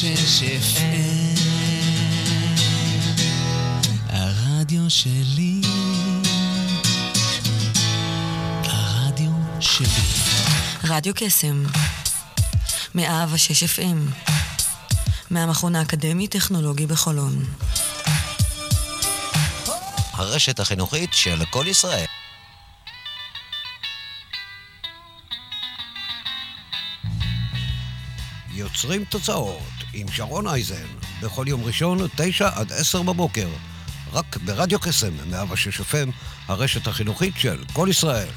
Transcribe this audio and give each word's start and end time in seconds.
שש 0.00 0.42
FM, 0.42 1.40
הרדיו 4.08 4.90
שלי, 4.90 5.60
הרדיו 8.64 9.30
שלי. 9.60 9.86
רדיו 10.84 11.12
קסם, 11.16 11.64
מאה 12.94 13.26
ושש 13.32 13.62
FM, 13.62 14.26
מהמכון 15.30 15.76
האקדמי-טכנולוגי 15.76 16.86
בחולון. 16.86 17.44
הרשת 20.12 20.60
החינוכית 20.60 21.10
של 21.12 21.44
כל 21.50 21.64
ישראל. 21.68 22.06
יוצרים 28.50 29.04
תוצאות 29.04 29.75
עם 29.98 30.08
שרון 30.08 30.46
אייזן, 30.46 30.86
בכל 31.22 31.44
יום 31.48 31.64
ראשון, 31.64 31.98
תשע 32.16 32.48
עד 32.54 32.72
עשר 32.72 33.02
בבוקר, 33.02 33.48
רק 34.12 34.36
ברדיו 34.36 34.80
קסם, 34.80 35.12
106 35.30 35.80
FM, 35.80 36.10
הרשת 36.48 36.86
החינוכית 36.86 37.34
של 37.36 37.64
כל 37.72 37.88
ישראל. 37.90 38.28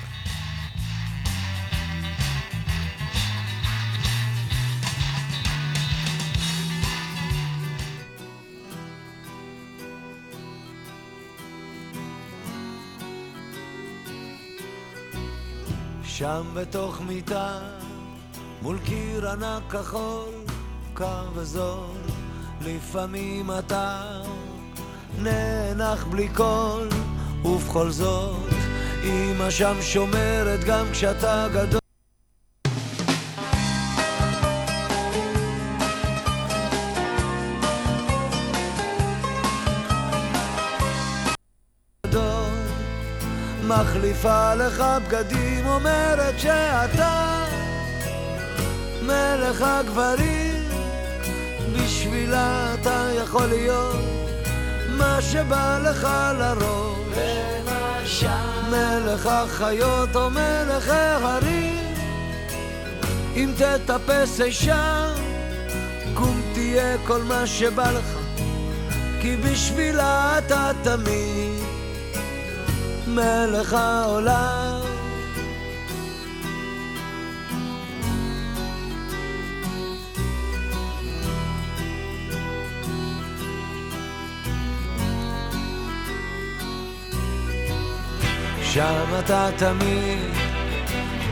שם 16.04 16.44
בתוך 16.54 17.02
מיטה, 17.02 17.60
מול 18.62 18.80
קיר 18.86 19.30
ענק 19.30 19.64
כחול, 19.72 20.30
קר 21.00 21.30
וזול, 21.36 21.98
לפעמים 22.62 23.52
אתה 23.60 24.02
נאנח 25.20 26.04
בלי 26.04 26.30
קול, 26.36 26.90
ובכל 27.46 27.90
זאת, 27.90 28.50
אמא 29.04 29.50
שם 29.50 29.76
שומרת 29.82 30.64
גם 30.64 30.86
כשאתה. 30.92 31.48
גדול, 31.52 31.80
מחליפה 43.68 44.54
לך 44.56 44.84
בגדים, 45.08 45.68
אומרת 45.68 46.40
שאתה 46.40 47.46
מלך 49.02 49.62
הגברים, 49.62 50.49
בשבילה 52.30 52.74
אתה 52.82 53.10
יכול 53.16 53.46
להיות 53.46 53.96
מה 54.90 55.22
שבא 55.22 55.80
לך 55.84 56.08
לראש. 56.40 58.24
מלך 58.70 59.26
החיות 59.26 60.16
או 60.16 60.30
מלך 60.30 60.90
ההרים, 60.90 61.94
אם 63.36 63.52
תטפס 63.58 64.42
אי 64.42 64.52
שם, 64.52 65.14
קום 66.14 66.42
תהיה 66.54 66.98
כל 67.08 67.22
מה 67.24 67.48
שבא 67.48 67.92
לך, 67.92 68.18
כי 69.22 69.38
בשבילה 69.38 70.38
אתה 70.38 70.72
תמיד 70.84 71.64
מלך 73.08 73.74
העולם. 73.74 74.69
שם 88.70 89.20
אתה 89.20 89.50
תמיד, 89.58 90.34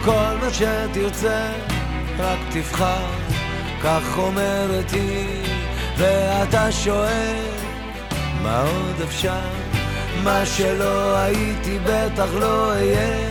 כל 0.05 0.35
מה 0.41 0.49
שתרצה, 0.53 1.49
רק 2.19 2.39
תבחר, 2.51 3.07
כך 3.83 4.17
אומרת 4.17 4.91
היא, 4.91 5.43
ואתה 5.97 6.71
שואל, 6.71 7.45
מה 8.43 8.61
עוד 8.61 9.01
אפשר? 9.03 9.49
מה 10.23 10.45
שלא 10.45 11.17
הייתי 11.17 11.79
בטח 11.83 12.27
לא 12.39 12.71
אהיה. 12.71 13.29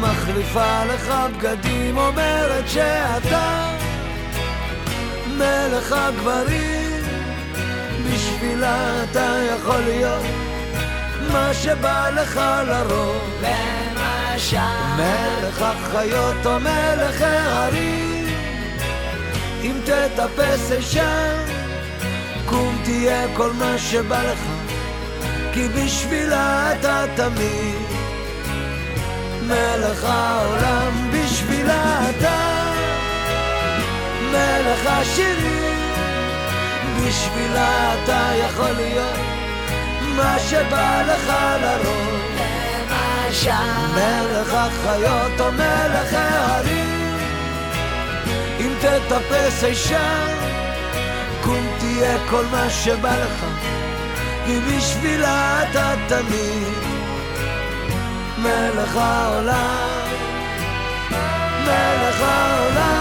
מחליפה 0.00 0.84
לך 0.84 1.14
בגדים, 1.36 1.98
אומרת 1.98 2.68
שאתה 2.68 3.76
מלך 5.26 5.92
הגברים, 5.92 7.02
בשבילה 8.04 9.04
אתה 9.04 9.38
יכול 9.50 9.80
להיות 9.80 10.45
מה 11.32 11.54
שבא 11.54 12.10
לך 12.10 12.40
לראש. 12.66 13.26
למשל. 14.36 14.56
מלך 14.96 15.62
החיות 15.62 16.46
או 16.46 16.60
מלך 16.60 17.22
ההרים, 17.22 18.26
אם 19.62 19.80
תטפס 19.84 20.72
אי 20.72 20.82
שם, 20.82 21.44
קום 22.46 22.78
תהיה 22.84 23.26
כל 23.36 23.52
מה 23.52 23.78
שבא 23.78 24.22
לך, 24.22 24.38
כי 25.52 25.68
בשבילה 25.68 26.72
אתה 26.72 27.04
תמיד 27.16 27.86
מלך 29.42 30.04
העולם, 30.04 31.10
בשבילה 31.12 32.10
אתה 32.10 32.38
מלך 34.30 34.86
השירים, 34.86 35.78
בשבילה 36.96 37.94
אתה 37.94 38.30
יכול 38.34 38.70
להיות 38.70 39.25
מה 40.16 40.38
שבא 40.38 41.02
לך 41.06 41.32
לראש. 41.62 42.16
מלך 43.94 44.54
החיות 44.54 45.40
או 45.40 45.52
מלך 45.52 46.12
ההרים, 46.12 47.16
אם 48.60 48.72
תטפס 48.80 49.64
אי 49.64 49.74
שם, 49.74 50.36
קום 51.42 51.66
תהיה 51.78 52.16
כל 52.30 52.44
מה 52.50 52.70
שבא 52.70 53.16
לך, 53.16 53.44
כי 54.46 54.60
בשבילה 54.60 55.62
אתה 55.62 55.94
תמיד 56.08 56.78
מלך 58.38 58.96
העולם, 58.96 60.08
מלך 61.64 62.20
העולם. 62.20 62.95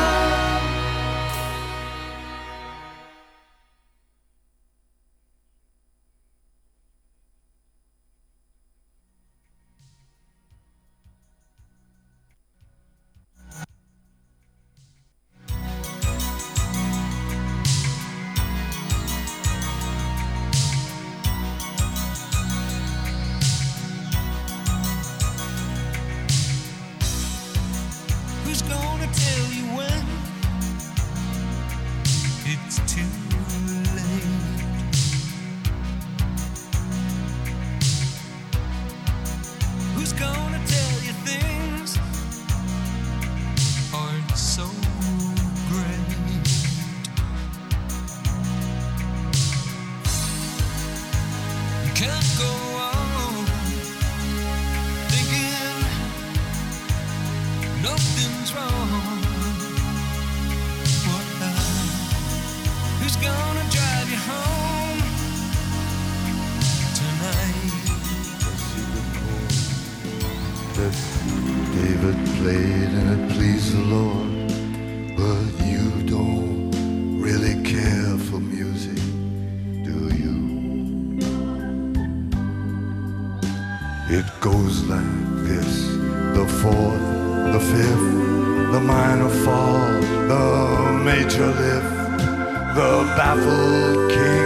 Baffled 93.13 94.11
king 94.11 94.44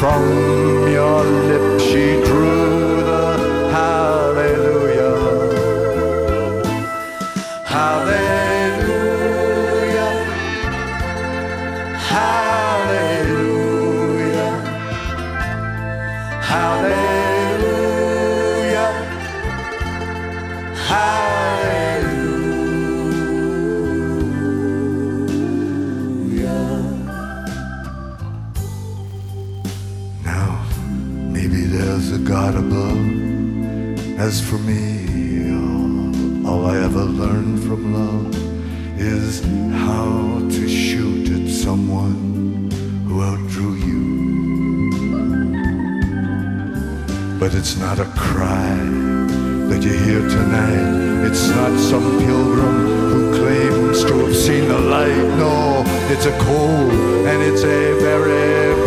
from 0.00 0.59
But 47.40 47.54
it's 47.54 47.78
not 47.78 47.98
a 47.98 48.04
cry 48.04 48.76
that 49.70 49.82
you 49.82 49.94
hear 49.94 50.20
tonight. 50.28 51.26
It's 51.26 51.48
not 51.48 51.72
some 51.80 52.18
pilgrim 52.18 52.86
who 53.08 53.38
claims 53.38 54.04
to 54.04 54.14
have 54.26 54.36
seen 54.36 54.68
the 54.68 54.78
light. 54.78 55.24
No, 55.38 55.82
it's 56.12 56.26
a 56.26 56.38
cold 56.40 56.92
and 57.26 57.42
it's 57.42 57.62
a 57.62 57.98
very 57.98 58.79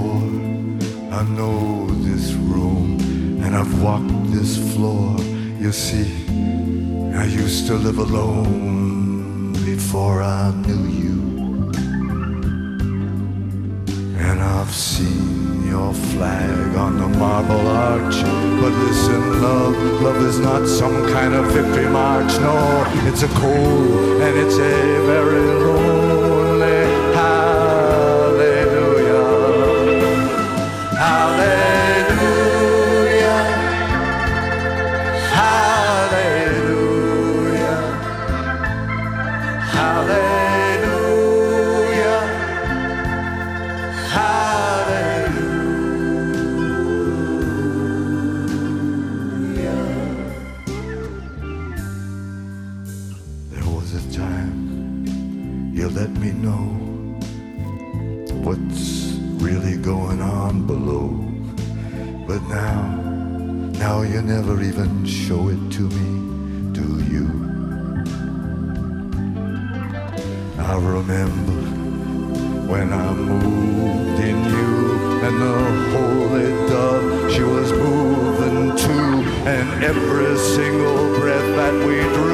before. 0.00 1.12
I 1.12 1.22
know 1.24 1.86
this 2.04 2.32
room, 2.32 2.98
and 3.42 3.56
I've 3.56 3.82
walked 3.82 4.32
this 4.32 4.56
floor. 4.74 5.18
You 5.58 5.72
see, 5.72 6.08
I 7.14 7.24
used 7.24 7.66
to 7.66 7.74
live 7.74 7.98
alone 7.98 9.52
before 9.64 10.22
I 10.22 10.52
knew 10.66 10.84
you. 11.02 11.20
And 14.18 14.40
I've 14.40 14.72
seen 14.72 15.66
your 15.66 15.92
flag 15.92 16.76
on 16.76 16.98
the 16.98 17.08
marble 17.08 17.66
arch. 17.68 18.22
But 18.60 18.72
listen, 18.86 19.42
love, 19.42 19.76
love 20.02 20.22
is 20.22 20.38
not 20.38 20.66
some 20.66 21.06
kind 21.12 21.34
of 21.34 21.46
victory 21.46 21.88
march. 21.88 22.32
No, 22.40 22.84
it's 23.08 23.22
a 23.22 23.28
cold 23.28 24.22
and 24.22 24.38
it's 24.38 24.56
a 24.56 25.06
very 25.06 25.69
remember 71.10 72.70
when 72.70 72.92
I 72.92 73.12
moved 73.12 74.20
in 74.20 74.36
you 74.44 74.74
and 75.26 75.42
the 75.42 75.58
holy 75.92 76.50
dove 76.68 77.32
she 77.32 77.42
was 77.42 77.72
moving 77.72 78.76
too 78.76 79.28
and 79.54 79.84
every 79.84 80.38
single 80.38 81.18
breath 81.18 81.48
that 81.56 81.74
we 81.86 81.96
drew 82.14 82.29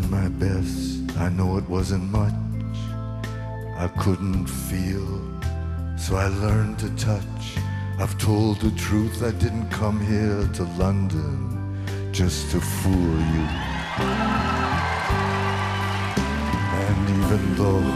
done 0.00 0.10
my 0.10 0.28
best. 0.28 1.16
I 1.18 1.28
know 1.28 1.56
it 1.56 1.68
wasn't 1.68 2.04
much. 2.10 2.32
I 3.76 3.88
couldn't 3.98 4.46
feel, 4.46 5.20
so 5.96 6.16
I 6.16 6.28
learned 6.28 6.78
to 6.80 6.90
touch. 6.96 7.44
I've 7.98 8.16
told 8.18 8.60
the 8.60 8.70
truth. 8.72 9.22
I 9.22 9.32
didn't 9.32 9.70
come 9.70 10.00
here 10.00 10.48
to 10.54 10.62
London 10.78 11.76
just 12.12 12.50
to 12.52 12.60
fool 12.60 13.18
you. 13.34 13.46
And 16.84 17.00
even 17.20 17.42
though 17.56 17.86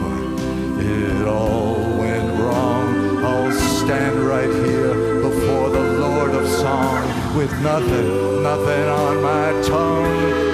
it 0.80 1.28
all 1.28 1.75
went 1.99 2.40
wrong, 2.40 3.25
I'll 3.25 3.52
stand 3.52 4.16
right 4.35 4.52
here 4.66 4.94
before 5.21 5.71
the 5.71 5.87
Lord 6.04 6.30
of 6.30 6.49
Song 6.49 7.37
with 7.37 7.52
nothing, 7.62 8.42
nothing 8.42 8.88
on 8.88 9.23
my 9.23 9.62
tongue 9.62 10.51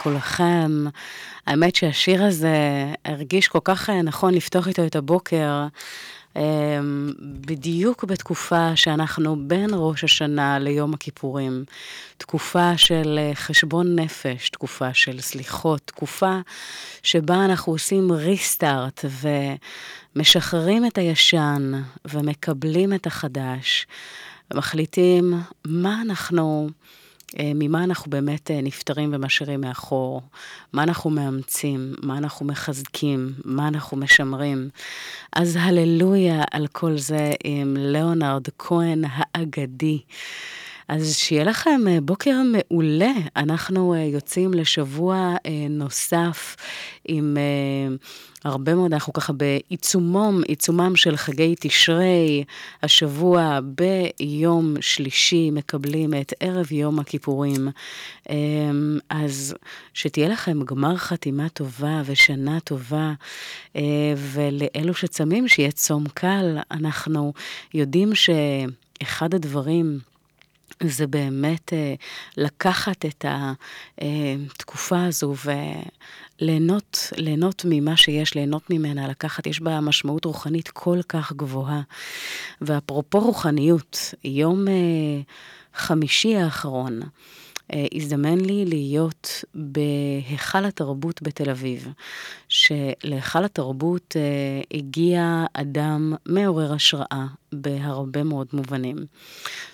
לכולכם. 0.00 0.84
האמת 1.46 1.76
שהשיר 1.76 2.24
הזה 2.24 2.56
הרגיש 3.04 3.48
כל 3.48 3.58
כך 3.64 3.90
אה, 3.90 4.02
נכון 4.02 4.34
לפתוח 4.34 4.68
איתו 4.68 4.86
את 4.86 4.96
הבוקר, 4.96 5.66
אה, 6.36 6.80
בדיוק 7.20 8.04
בתקופה 8.04 8.76
שאנחנו 8.76 9.36
בין 9.48 9.70
ראש 9.72 10.04
השנה 10.04 10.58
ליום 10.58 10.94
הכיפורים. 10.94 11.64
תקופה 12.16 12.76
של 12.76 13.18
אה, 13.18 13.34
חשבון 13.34 13.98
נפש, 13.98 14.50
תקופה 14.50 14.94
של 14.94 15.20
סליחות, 15.20 15.80
תקופה 15.84 16.40
שבה 17.02 17.44
אנחנו 17.44 17.72
עושים 17.72 18.12
ריסטארט 18.12 19.04
ומשחררים 20.14 20.86
את 20.86 20.98
הישן 20.98 21.72
ומקבלים 22.04 22.94
את 22.94 23.06
החדש. 23.06 23.86
ומחליטים 24.54 25.34
מה 25.64 26.02
אנחנו, 26.02 26.70
ממה 27.38 27.84
אנחנו 27.84 28.10
באמת 28.10 28.50
אה, 28.50 28.60
נפטרים 28.62 29.10
ומשאירים 29.12 29.60
מאחור, 29.60 30.22
מה 30.72 30.82
אנחנו 30.82 31.10
מאמצים, 31.10 31.94
מה 32.02 32.18
אנחנו 32.18 32.46
מחזקים, 32.46 33.32
מה 33.44 33.68
אנחנו 33.68 33.96
משמרים. 33.96 34.68
אז 35.32 35.58
הללויה 35.60 36.42
על 36.50 36.66
כל 36.66 36.98
זה 36.98 37.32
עם 37.44 37.76
ליאונרד 37.78 38.48
כהן 38.58 39.04
האגדי. 39.08 39.98
אז 40.90 41.16
שיהיה 41.16 41.44
לכם 41.44 41.80
אה, 41.88 41.98
בוקר 42.02 42.36
מעולה. 42.44 43.12
אנחנו 43.36 43.94
אה, 43.94 43.98
יוצאים 43.98 44.54
לשבוע 44.54 45.36
אה, 45.46 45.66
נוסף 45.70 46.56
עם 47.04 47.36
הרבה 48.44 48.74
מאוד, 48.74 48.92
אנחנו 48.92 49.12
ככה 49.12 49.32
בעיצומם, 49.32 50.42
עיצומם 50.48 50.96
של 50.96 51.16
חגי 51.16 51.54
תשרי. 51.60 52.44
השבוע 52.82 53.58
ביום 53.62 54.74
שלישי 54.80 55.50
מקבלים 55.50 56.14
את 56.14 56.32
ערב 56.40 56.72
יום 56.72 56.98
הכיפורים. 56.98 57.68
אז 59.10 59.54
שתהיה 59.94 60.28
לכם 60.28 60.62
גמר 60.64 60.96
חתימה 60.96 61.48
טובה 61.48 62.02
ושנה 62.06 62.60
טובה, 62.60 63.12
ולאלו 64.16 64.94
שצמים, 64.94 65.48
שיהיה 65.48 65.70
צום 65.70 66.04
קל. 66.14 66.58
אנחנו 66.70 67.32
יודעים 67.74 68.12
שאחד 68.14 69.34
הדברים... 69.34 70.09
זה 70.84 71.06
באמת 71.06 71.72
אה, 71.72 71.94
לקחת 72.36 73.04
את 73.06 73.24
התקופה 73.98 75.04
הזו 75.04 75.34
וליהנות 76.40 77.12
ליהנות 77.16 77.62
ממה 77.68 77.96
שיש, 77.96 78.34
ליהנות 78.34 78.70
ממנה, 78.70 79.08
לקחת, 79.08 79.46
יש 79.46 79.60
בה 79.60 79.80
משמעות 79.80 80.24
רוחנית 80.24 80.68
כל 80.68 80.98
כך 81.08 81.32
גבוהה. 81.32 81.80
ואפרופו 82.60 83.20
רוחניות, 83.20 84.14
יום 84.24 84.68
אה, 84.68 84.72
חמישי 85.74 86.36
האחרון, 86.36 87.02
אה, 87.02 87.08
הזדמן 87.94 88.40
לי 88.40 88.64
להיות 88.64 89.44
בהיכל 89.54 90.64
התרבות 90.64 91.22
בתל 91.22 91.50
אביב, 91.50 91.88
שלהיכל 92.48 93.44
התרבות 93.44 94.16
אה, 94.16 94.78
הגיע 94.78 95.44
אדם 95.52 96.14
מעורר 96.26 96.72
השראה 96.72 97.26
בהרבה 97.52 98.22
מאוד 98.22 98.46
מובנים. 98.52 98.96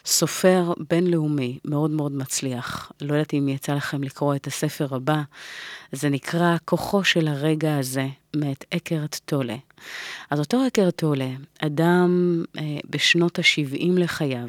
סופר 0.07 0.73
בינלאומי 0.91 1.59
מאוד 1.65 1.91
מאוד 1.91 2.13
מצליח. 2.13 2.93
לא 3.01 3.15
יודעת 3.15 3.35
אם 3.35 3.49
יצא 3.49 3.75
לכם 3.75 4.03
לקרוא 4.03 4.35
את 4.35 4.47
הספר 4.47 4.95
הבא, 4.95 5.23
זה 5.93 6.09
נקרא 6.09 6.57
כוחו 6.65 7.05
של 7.05 7.29
הרגע 7.29 7.79
הזה, 7.79 8.07
מאת 8.37 8.65
אקרט 8.75 9.21
טולה. 9.25 9.57
אז 10.31 10.39
אותו 10.39 10.67
אקרט 10.67 10.97
טולה, 10.97 11.31
אדם 11.59 12.43
אה, 12.59 12.63
בשנות 12.91 13.39
ה-70 13.39 13.93
לחייו, 13.97 14.49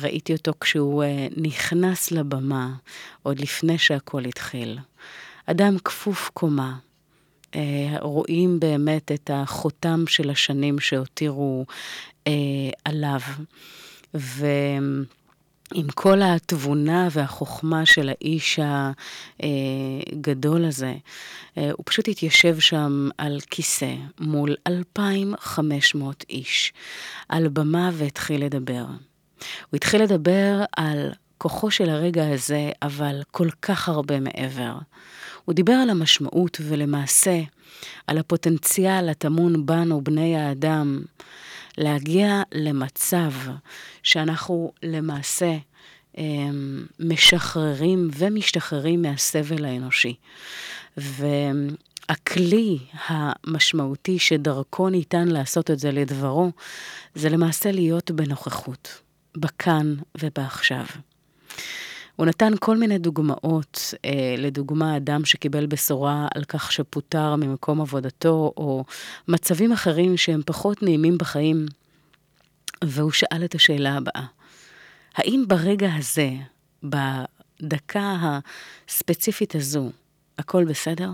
ראיתי 0.00 0.32
אותו 0.32 0.52
כשהוא 0.60 1.02
אה, 1.02 1.26
נכנס 1.36 2.10
לבמה, 2.10 2.74
עוד 3.22 3.40
לפני 3.40 3.78
שהכל 3.78 4.24
התחיל. 4.24 4.78
אדם 5.46 5.76
כפוף 5.84 6.30
קומה. 6.34 6.76
אה, 7.54 7.96
רואים 8.00 8.60
באמת 8.60 9.12
את 9.12 9.30
החותם 9.34 10.04
של 10.06 10.30
השנים 10.30 10.78
שהותירו 10.80 11.64
עליו. 12.84 13.20
ועם 14.14 15.04
כל 15.94 16.22
התבונה 16.22 17.08
והחוכמה 17.10 17.86
של 17.86 18.08
האיש 18.08 18.58
הגדול 19.40 20.64
הזה, 20.64 20.94
הוא 21.54 21.84
פשוט 21.84 22.08
התיישב 22.08 22.58
שם 22.60 23.08
על 23.18 23.40
כיסא 23.50 23.94
מול 24.20 24.56
2,500 24.66 26.24
איש, 26.30 26.72
על 27.28 27.48
במה 27.48 27.90
והתחיל 27.92 28.44
לדבר. 28.44 28.84
הוא 29.70 29.76
התחיל 29.76 30.02
לדבר 30.02 30.64
על 30.76 31.12
כוחו 31.38 31.70
של 31.70 31.90
הרגע 31.90 32.28
הזה, 32.28 32.70
אבל 32.82 33.22
כל 33.30 33.48
כך 33.62 33.88
הרבה 33.88 34.20
מעבר. 34.20 34.74
הוא 35.44 35.54
דיבר 35.54 35.72
על 35.72 35.90
המשמעות 35.90 36.58
ולמעשה 36.68 37.40
על 38.06 38.18
הפוטנציאל 38.18 39.08
הטמון 39.08 39.66
בנו, 39.66 40.00
בני 40.00 40.36
האדם, 40.36 41.02
להגיע 41.78 42.42
למצב 42.54 43.32
שאנחנו 44.02 44.72
למעשה 44.82 45.56
אמ, 46.18 46.86
משחררים 47.00 48.10
ומשתחררים 48.16 49.02
מהסבל 49.02 49.64
האנושי. 49.64 50.14
והכלי 50.96 52.78
המשמעותי 53.06 54.18
שדרכו 54.18 54.88
ניתן 54.88 55.28
לעשות 55.28 55.70
את 55.70 55.78
זה 55.78 55.92
לדברו, 55.92 56.50
זה 57.14 57.28
למעשה 57.28 57.72
להיות 57.72 58.10
בנוכחות. 58.10 59.02
בכאן 59.36 59.94
ובעכשיו. 60.20 60.84
הוא 62.16 62.26
נתן 62.26 62.52
כל 62.60 62.76
מיני 62.76 62.98
דוגמאות, 62.98 63.94
אה, 64.04 64.34
לדוגמה, 64.38 64.96
אדם 64.96 65.24
שקיבל 65.24 65.66
בשורה 65.66 66.28
על 66.34 66.44
כך 66.44 66.72
שפוטר 66.72 67.36
ממקום 67.36 67.80
עבודתו, 67.80 68.52
או 68.56 68.84
מצבים 69.28 69.72
אחרים 69.72 70.16
שהם 70.16 70.40
פחות 70.46 70.82
נעימים 70.82 71.18
בחיים, 71.18 71.66
והוא 72.84 73.10
שאל 73.10 73.44
את 73.44 73.54
השאלה 73.54 73.96
הבאה: 73.96 74.24
האם 75.14 75.44
ברגע 75.48 75.88
הזה, 75.94 76.30
בדקה 76.82 78.16
הספציפית 78.88 79.54
הזו, 79.54 79.90
הכל 80.38 80.64
בסדר? 80.64 81.10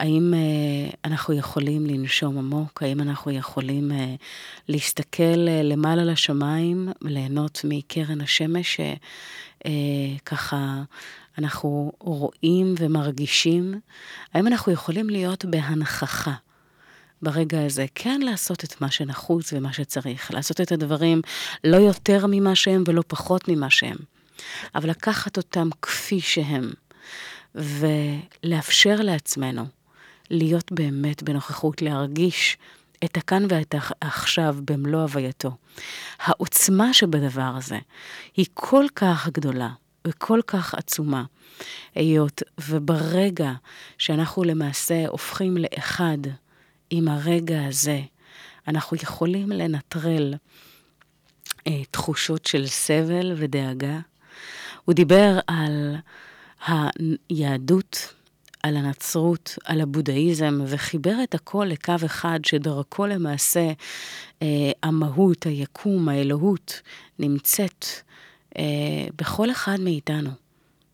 האם 0.00 0.34
uh, 0.34 0.96
אנחנו 1.04 1.34
יכולים 1.34 1.86
לנשום 1.86 2.38
עמוק? 2.38 2.82
האם 2.82 3.00
אנחנו 3.00 3.30
יכולים 3.30 3.90
uh, 3.90 3.94
להסתכל 4.68 5.46
uh, 5.46 5.62
למעלה 5.62 6.04
לשמיים, 6.04 6.88
ליהנות 7.02 7.60
מקרן 7.64 8.20
השמש, 8.20 8.80
שככה 9.66 10.82
אנחנו 11.38 11.92
רואים 11.98 12.74
ומרגישים? 12.78 13.80
האם 14.34 14.46
אנחנו 14.46 14.72
יכולים 14.72 15.10
להיות 15.10 15.44
בהנכחה, 15.44 16.34
ברגע 17.22 17.64
הזה, 17.64 17.86
כן 17.94 18.20
לעשות 18.20 18.64
את 18.64 18.80
מה 18.80 18.90
שנחוץ 18.90 19.52
ומה 19.52 19.72
שצריך, 19.72 20.30
לעשות 20.30 20.60
את 20.60 20.72
הדברים 20.72 21.22
לא 21.64 21.76
יותר 21.76 22.26
ממה 22.28 22.54
שהם 22.54 22.84
ולא 22.86 23.02
פחות 23.06 23.48
ממה 23.48 23.70
שהם, 23.70 23.96
אבל 24.74 24.90
לקחת 24.90 25.36
אותם 25.36 25.68
כפי 25.82 26.20
שהם, 26.20 26.70
ולאפשר 27.54 28.96
לעצמנו 29.00 29.64
להיות 30.30 30.72
באמת 30.72 31.22
בנוכחות, 31.22 31.82
להרגיש 31.82 32.56
את 33.04 33.16
הכאן 33.16 33.42
ואת 33.48 33.74
העכשיו 34.02 34.56
במלוא 34.64 35.02
הווייתו. 35.02 35.50
העוצמה 36.18 36.94
שבדבר 36.94 37.52
הזה 37.56 37.78
היא 38.36 38.46
כל 38.54 38.84
כך 38.96 39.28
גדולה 39.28 39.70
וכל 40.06 40.40
כך 40.46 40.74
עצומה, 40.74 41.24
היות 41.94 42.42
וברגע 42.68 43.52
שאנחנו 43.98 44.44
למעשה 44.44 45.08
הופכים 45.08 45.56
לאחד 45.56 46.18
עם 46.90 47.08
הרגע 47.08 47.64
הזה, 47.66 48.00
אנחנו 48.68 48.96
יכולים 49.02 49.52
לנטרל 49.52 50.34
אה, 51.66 51.84
תחושות 51.90 52.46
של 52.46 52.66
סבל 52.66 53.32
ודאגה. 53.36 53.98
הוא 54.84 54.94
דיבר 54.94 55.38
על 55.46 55.96
היהדות, 56.66 58.13
על 58.64 58.76
הנצרות, 58.76 59.58
על 59.64 59.80
הבודהיזם, 59.80 60.60
וחיבר 60.66 61.14
את 61.24 61.34
הכל 61.34 61.66
לקו 61.68 61.94
אחד 62.06 62.40
שדרכו 62.46 63.06
למעשה 63.06 63.72
אה, 64.42 64.70
המהות, 64.82 65.46
היקום, 65.46 66.08
האלוהות, 66.08 66.80
נמצאת 67.18 67.86
אה, 68.58 68.62
בכל 69.16 69.50
אחד 69.50 69.80
מאיתנו. 69.80 70.30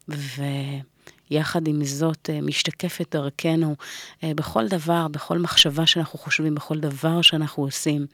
ויחד 0.08 1.68
עם 1.68 1.84
זאת 1.84 2.30
אה, 2.30 2.40
משתקפת 2.40 3.16
דרכנו 3.16 3.76
אה, 4.24 4.32
בכל 4.34 4.68
דבר, 4.68 5.08
בכל 5.08 5.38
מחשבה 5.38 5.86
שאנחנו 5.86 6.18
חושבים, 6.18 6.54
בכל 6.54 6.78
דבר 6.78 7.22
שאנחנו 7.22 7.62
עושים, 7.62 8.06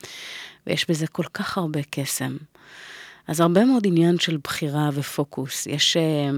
ויש 0.67 0.91
בזה 0.91 1.07
כל 1.07 1.27
כך 1.35 1.59
הרבה 1.59 1.81
קסם. 1.91 2.37
אז 3.27 3.41
הרבה 3.41 3.65
מאוד 3.65 3.87
עניין 3.87 4.19
של 4.19 4.39
בחירה 4.45 4.91
ופוקוס. 4.93 5.67
יש 5.67 5.97
אה, 5.97 6.31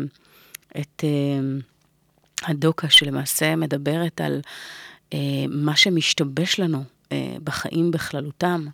את... 0.81 1.05
אה, 1.05 1.41
הדוקה 2.43 2.91
שלמעשה 2.91 3.57
מדברת 3.57 4.21
על 4.21 4.41
אה, 5.15 5.19
מה 5.49 5.77
שמשתבש 5.77 6.61
לנו 6.61 6.85
אה, 7.13 7.37
בחיים 7.45 7.91
בכללותם, 7.91 8.67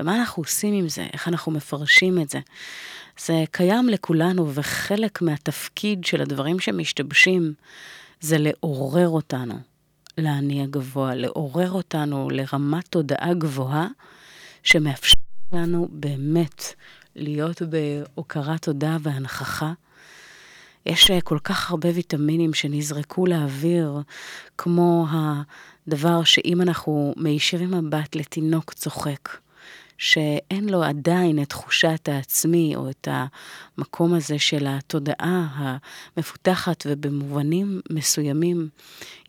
ומה 0.00 0.16
אנחנו 0.16 0.42
עושים 0.42 0.74
עם 0.74 0.88
זה, 0.88 1.06
איך 1.12 1.28
אנחנו 1.28 1.52
מפרשים 1.52 2.20
את 2.20 2.30
זה. 2.30 2.38
זה 3.26 3.44
קיים 3.50 3.88
לכולנו, 3.88 4.54
וחלק 4.54 5.22
מהתפקיד 5.22 6.04
של 6.04 6.22
הדברים 6.22 6.60
שמשתבשים 6.60 7.54
זה 8.20 8.38
לעורר 8.38 9.08
אותנו 9.08 9.54
להניע 10.18 10.66
גבוה, 10.66 11.14
לעורר 11.14 11.70
אותנו 11.70 12.30
לרמת 12.30 12.88
תודעה 12.88 13.34
גבוהה, 13.34 13.86
שמאפשר 14.62 15.18
לנו 15.52 15.88
באמת 15.90 16.64
להיות 17.16 17.62
בהוקרת 17.62 18.62
תודה 18.62 18.96
והנכחה. 19.00 19.72
יש 20.86 21.10
אה, 21.10 21.20
כל 21.20 21.38
כך 21.44 21.70
הרבה 21.70 21.88
ויטמינים 21.94 22.54
שנזרקו 22.54 23.26
לאוויר, 23.26 24.00
כמו 24.58 25.06
הדבר 25.10 26.24
שאם 26.24 26.62
אנחנו 26.62 27.14
מישירים 27.16 27.70
מבט 27.70 28.16
לתינוק 28.16 28.72
צוחק, 28.72 29.28
שאין 29.98 30.68
לו 30.68 30.82
עדיין 30.82 31.42
את 31.42 31.48
תחושת 31.48 32.08
העצמי 32.12 32.76
או 32.76 32.90
את 32.90 33.08
המקום 33.10 34.14
הזה 34.14 34.38
של 34.38 34.66
התודעה 34.68 35.46
המפותחת 36.16 36.86
ובמובנים 36.88 37.80
מסוימים 37.90 38.68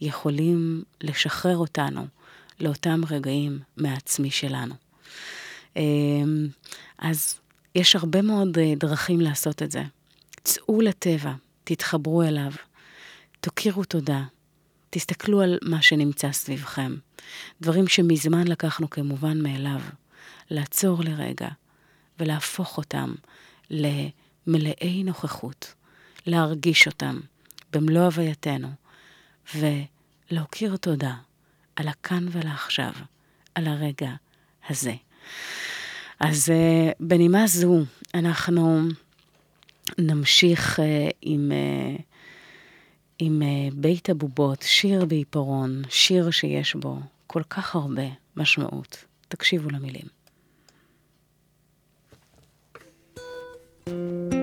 יכולים 0.02 0.84
לשחרר 1.02 1.58
אותנו 1.58 2.06
לאותם 2.60 3.02
רגעים 3.10 3.60
מהעצמי 3.78 4.32
שלנו. 4.32 4.76
אמ, 5.76 6.48
אז 6.98 7.40
יש 7.76 7.96
הרבה 7.96 8.22
מאוד 8.22 8.58
אה, 8.58 8.74
דרכים 8.78 9.22
לעשות 9.22 9.62
את 9.62 9.72
זה. 9.72 9.84
צאו 10.44 10.82
לטבע, 10.82 11.34
תתחברו 11.64 12.24
אליו, 12.24 12.52
תכירו 13.42 13.84
תודה, 13.84 14.24
תסתכלו 14.90 15.42
על 15.42 15.58
מה 15.62 15.82
שנמצא 15.82 16.32
סביבכם. 16.32 16.96
דברים 17.62 17.88
שמזמן 17.88 18.48
לקחנו 18.48 18.90
כמובן 18.90 19.42
מאליו. 19.42 19.82
לעצור 20.52 21.04
לרגע 21.04 21.48
ולהפוך 22.20 22.78
אותם 22.78 23.14
למלאי 23.70 25.04
נוכחות, 25.04 25.74
להרגיש 26.26 26.88
אותם 26.88 27.20
במלוא 27.74 28.02
הווייתנו, 28.02 28.70
ולהכיר 29.56 30.78
תודה 30.78 31.16
על 31.76 31.88
הכאן 31.88 32.28
ולעכשיו, 32.32 32.92
על 33.56 33.68
הרגע 33.68 34.12
הזה. 34.70 34.94
אז 36.20 36.50
uh, 36.50 36.96
בנימה 37.00 37.48
זו, 37.48 37.80
אנחנו 38.14 38.82
נמשיך 39.98 40.80
uh, 40.80 40.84
עם, 41.22 41.52
uh, 41.52 42.02
עם 43.20 43.42
uh, 43.42 43.74
בית 43.76 44.10
הבובות, 44.10 44.62
שיר 44.62 45.06
בעיפרון, 45.06 45.82
שיר 45.90 46.32
שיש 46.32 46.76
בו 46.76 47.00
כל 47.28 47.44
כך 47.50 47.76
הרבה 47.76 48.08
משמעות. 48.38 49.06
תקשיבו 49.28 49.70
למילים. 49.70 50.06
thank 53.88 54.34
you 54.34 54.41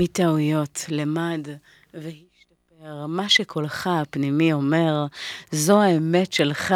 מטעויות 0.00 0.84
למד 0.88 1.46
והשתפר. 1.94 3.06
מה 3.08 3.28
שקולך 3.28 3.86
הפנימי 3.86 4.52
אומר, 4.52 5.06
זו 5.52 5.82
האמת 5.82 6.32
שלך. 6.32 6.74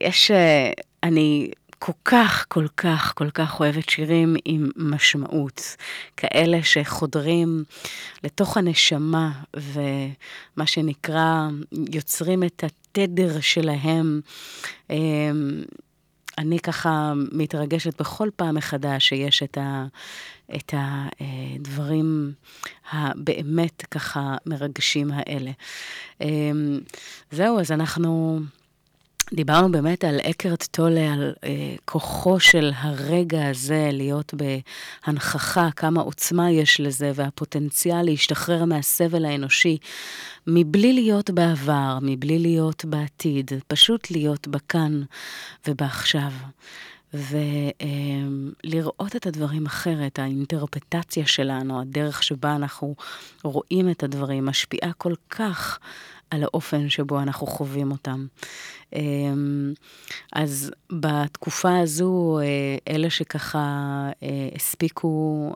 יש, 0.00 0.30
אה, 0.30 0.72
אני 1.02 1.50
כל 1.78 1.92
כך, 2.04 2.44
כל 2.48 2.66
כך, 2.76 3.12
כל 3.16 3.30
כך 3.30 3.60
אוהבת 3.60 3.88
שירים 3.88 4.36
עם 4.44 4.70
משמעות, 4.76 5.76
כאלה 6.16 6.62
שחודרים 6.62 7.64
לתוך 8.24 8.56
הנשמה, 8.56 9.32
ומה 9.56 10.66
שנקרא, 10.66 11.48
יוצרים 11.92 12.42
את 12.44 12.64
התדר 12.64 13.40
שלהם. 13.40 14.20
אני 16.38 16.58
ככה 16.58 17.12
מתרגשת 17.32 18.00
בכל 18.00 18.28
פעם 18.36 18.54
מחדש 18.54 19.08
שיש 19.08 19.42
את, 19.42 19.58
ה, 19.58 19.86
את 20.54 20.74
הדברים 20.76 22.32
הבאמת 22.92 23.82
ככה 23.90 24.36
מרגשים 24.46 25.10
האלה. 25.12 25.50
אמ, 26.20 26.80
זהו, 27.30 27.60
אז 27.60 27.72
אנחנו 27.72 28.40
דיברנו 29.32 29.72
באמת 29.72 30.04
על 30.04 30.20
אקרט 30.20 30.66
טולה, 30.70 31.12
על 31.12 31.32
אה, 31.44 31.74
כוחו 31.84 32.40
של 32.40 32.70
הרגע 32.76 33.48
הזה 33.48 33.88
להיות 33.92 34.34
בהנכחה, 34.34 35.68
כמה 35.76 36.00
עוצמה 36.00 36.50
יש 36.50 36.80
לזה, 36.80 37.12
והפוטנציאל 37.14 38.02
להשתחרר 38.02 38.64
מהסבל 38.64 39.24
האנושי, 39.24 39.78
מבלי 40.46 40.92
להיות 40.92 41.30
בעבר, 41.30 41.98
מבלי 42.02 42.38
להיות 42.38 42.84
בעתיד, 42.84 43.50
פשוט 43.66 44.10
להיות 44.10 44.48
בכאן 44.48 45.02
ובעכשיו. 45.68 46.32
ולראות 48.64 49.16
את 49.16 49.26
הדברים 49.26 49.66
אחרת, 49.66 50.18
האינטרפטציה 50.18 51.26
שלנו, 51.26 51.80
הדרך 51.80 52.22
שבה 52.22 52.56
אנחנו 52.56 52.94
רואים 53.44 53.90
את 53.90 54.02
הדברים, 54.02 54.46
משפיעה 54.46 54.92
כל 54.92 55.14
כך 55.30 55.78
על 56.34 56.42
האופן 56.42 56.88
שבו 56.88 57.20
אנחנו 57.20 57.46
חווים 57.46 57.90
אותם. 57.90 58.26
אמ, 58.92 59.72
אז 60.32 60.70
בתקופה 60.92 61.78
הזו, 61.78 62.38
אה, 62.42 62.94
אלה 62.94 63.10
שככה 63.10 63.60
אה, 64.22 64.48
הספיקו 64.54 65.52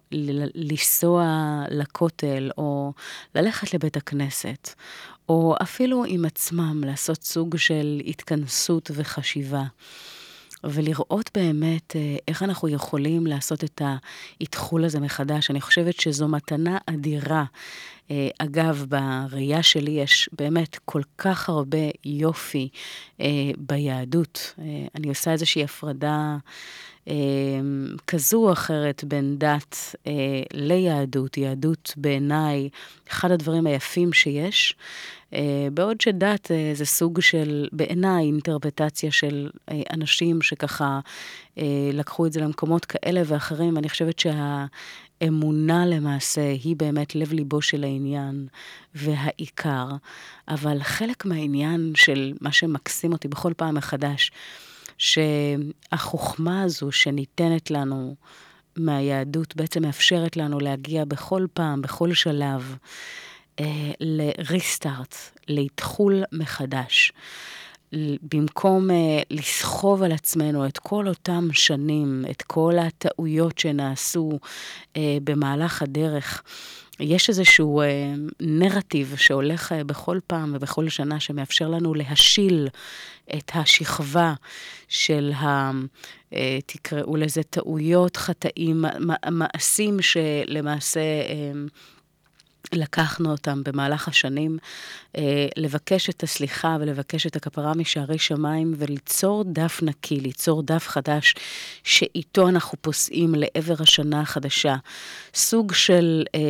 לנסוע 0.54 1.24
לכותל, 1.70 2.50
או 2.58 2.92
ללכת 3.34 3.74
לבית 3.74 3.96
הכנסת, 3.96 4.74
או 5.28 5.54
אפילו 5.62 6.04
עם 6.04 6.24
עצמם 6.24 6.84
לעשות 6.84 7.22
סוג 7.22 7.56
של 7.56 8.00
התכנסות 8.06 8.90
וחשיבה. 8.94 9.64
ולראות 10.64 11.30
באמת 11.34 11.96
אה, 11.96 12.16
איך 12.28 12.42
אנחנו 12.42 12.68
יכולים 12.68 13.26
לעשות 13.26 13.64
את 13.64 13.82
האתחול 14.40 14.84
הזה 14.84 15.00
מחדש. 15.00 15.50
אני 15.50 15.60
חושבת 15.60 16.00
שזו 16.00 16.28
מתנה 16.28 16.78
אדירה. 16.86 17.44
אה, 18.10 18.28
אגב, 18.38 18.84
בראייה 18.88 19.62
שלי 19.62 19.90
יש 19.90 20.30
באמת 20.32 20.78
כל 20.84 21.02
כך 21.18 21.48
הרבה 21.48 21.78
יופי 22.04 22.68
אה, 23.20 23.26
ביהדות. 23.58 24.54
אני 24.94 25.08
עושה 25.08 25.32
איזושהי 25.32 25.64
הפרדה 25.64 26.36
כזו 28.06 28.46
או 28.46 28.52
אחרת 28.52 29.04
בין 29.04 29.38
דת 29.38 29.94
ליהדות. 30.54 31.36
יהדות 31.36 31.94
בעיניי, 31.96 32.68
אחד 33.08 33.30
הדברים 33.30 33.66
היפים 33.66 34.12
שיש. 34.12 34.74
אה, 35.34 35.68
בעוד 35.74 36.00
שדת 36.00 36.50
אה, 36.50 36.70
זה 36.74 36.84
סוג 36.84 37.20
של, 37.20 37.68
בעיניי, 37.72 38.26
אינטרפטציה 38.26 39.12
של 39.12 39.50
אה, 39.70 39.82
אנשים 39.92 40.42
שככה 40.42 41.00
לקחו 41.92 42.26
את 42.26 42.32
זה 42.32 42.40
למקומות 42.40 42.84
כאלה 42.84 43.22
ואחרים. 43.26 43.78
אני 43.78 43.88
חושבת 43.88 44.18
שהאמונה 44.18 45.86
למעשה 45.86 46.40
היא 46.40 46.76
באמת 46.76 47.14
לב-ליבו 47.14 47.62
של 47.62 47.84
העניין 47.84 48.46
והעיקר. 48.94 49.86
אבל 50.48 50.82
חלק 50.82 51.24
מהעניין 51.24 51.92
של 51.96 52.32
מה 52.40 52.52
שמקסים 52.52 53.12
אותי 53.12 53.28
בכל 53.28 53.52
פעם 53.56 53.74
מחדש, 53.74 54.30
שהחוכמה 54.98 56.62
הזו 56.62 56.92
שניתנת 56.92 57.70
לנו 57.70 58.14
מהיהדות 58.76 59.56
בעצם 59.56 59.82
מאפשרת 59.82 60.36
לנו 60.36 60.60
להגיע 60.60 61.04
בכל 61.04 61.46
פעם, 61.54 61.82
בכל 61.82 62.14
שלב, 62.14 62.76
לריסטארט, 64.00 65.16
לאתחול 65.48 66.24
מחדש. 66.32 67.12
במקום 68.32 68.90
uh, 68.90 68.94
לסחוב 69.30 70.02
על 70.02 70.12
עצמנו 70.12 70.66
את 70.66 70.78
כל 70.78 71.08
אותם 71.08 71.48
שנים, 71.52 72.24
את 72.30 72.42
כל 72.42 72.74
הטעויות 72.78 73.58
שנעשו 73.58 74.38
uh, 74.42 74.98
במהלך 75.24 75.82
הדרך, 75.82 76.42
יש 77.00 77.28
איזשהו 77.28 77.82
uh, 77.82 77.84
נרטיב 78.40 79.14
שהולך 79.16 79.72
uh, 79.72 79.84
בכל 79.84 80.18
פעם 80.26 80.52
ובכל 80.54 80.88
שנה 80.88 81.20
שמאפשר 81.20 81.68
לנו 81.68 81.94
להשיל 81.94 82.68
את 83.36 83.50
השכבה 83.54 84.34
של 84.88 85.32
ה... 85.36 85.70
Uh, 86.30 86.34
תקראו 86.66 87.16
לזה 87.16 87.42
טעויות, 87.42 88.16
חטאים, 88.16 88.84
מעשים 89.30 89.96
שלמעשה... 90.02 91.00
Uh, 91.28 91.97
לקחנו 92.72 93.30
אותם 93.30 93.62
במהלך 93.64 94.08
השנים, 94.08 94.58
אה, 95.16 95.46
לבקש 95.56 96.10
את 96.10 96.22
הסליחה 96.22 96.76
ולבקש 96.80 97.26
את 97.26 97.36
הכפרה 97.36 97.74
משערי 97.74 98.18
שמיים 98.18 98.74
וליצור 98.76 99.44
דף 99.46 99.80
נקי, 99.82 100.20
ליצור 100.20 100.62
דף 100.62 100.88
חדש 100.88 101.34
שאיתו 101.84 102.48
אנחנו 102.48 102.78
פוסעים 102.80 103.34
לעבר 103.34 103.74
השנה 103.80 104.20
החדשה. 104.20 104.76
סוג 105.34 105.72
של... 105.72 106.24
אה, 106.34 106.40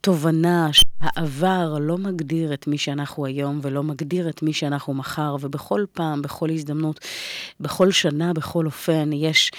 תובנה 0.00 0.68
שהעבר 0.72 1.78
לא 1.80 1.98
מגדיר 1.98 2.54
את 2.54 2.66
מי 2.66 2.78
שאנחנו 2.78 3.26
היום 3.26 3.60
ולא 3.62 3.82
מגדיר 3.82 4.28
את 4.28 4.42
מי 4.42 4.52
שאנחנו 4.52 4.94
מחר, 4.94 5.36
ובכל 5.40 5.84
פעם, 5.92 6.22
בכל 6.22 6.50
הזדמנות, 6.50 7.00
בכל 7.60 7.90
שנה, 7.90 8.32
בכל 8.32 8.66
אופן, 8.66 9.10
יש 9.12 9.50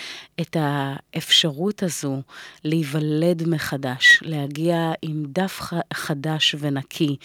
את 0.41 0.58
האפשרות 0.60 1.84
הזו 1.84 2.21
להיוולד 2.63 3.47
מחדש, 3.47 4.19
להגיע 4.21 4.91
עם 5.01 5.23
דף 5.27 5.62
חדש 5.93 6.56
ונקי 6.60 7.17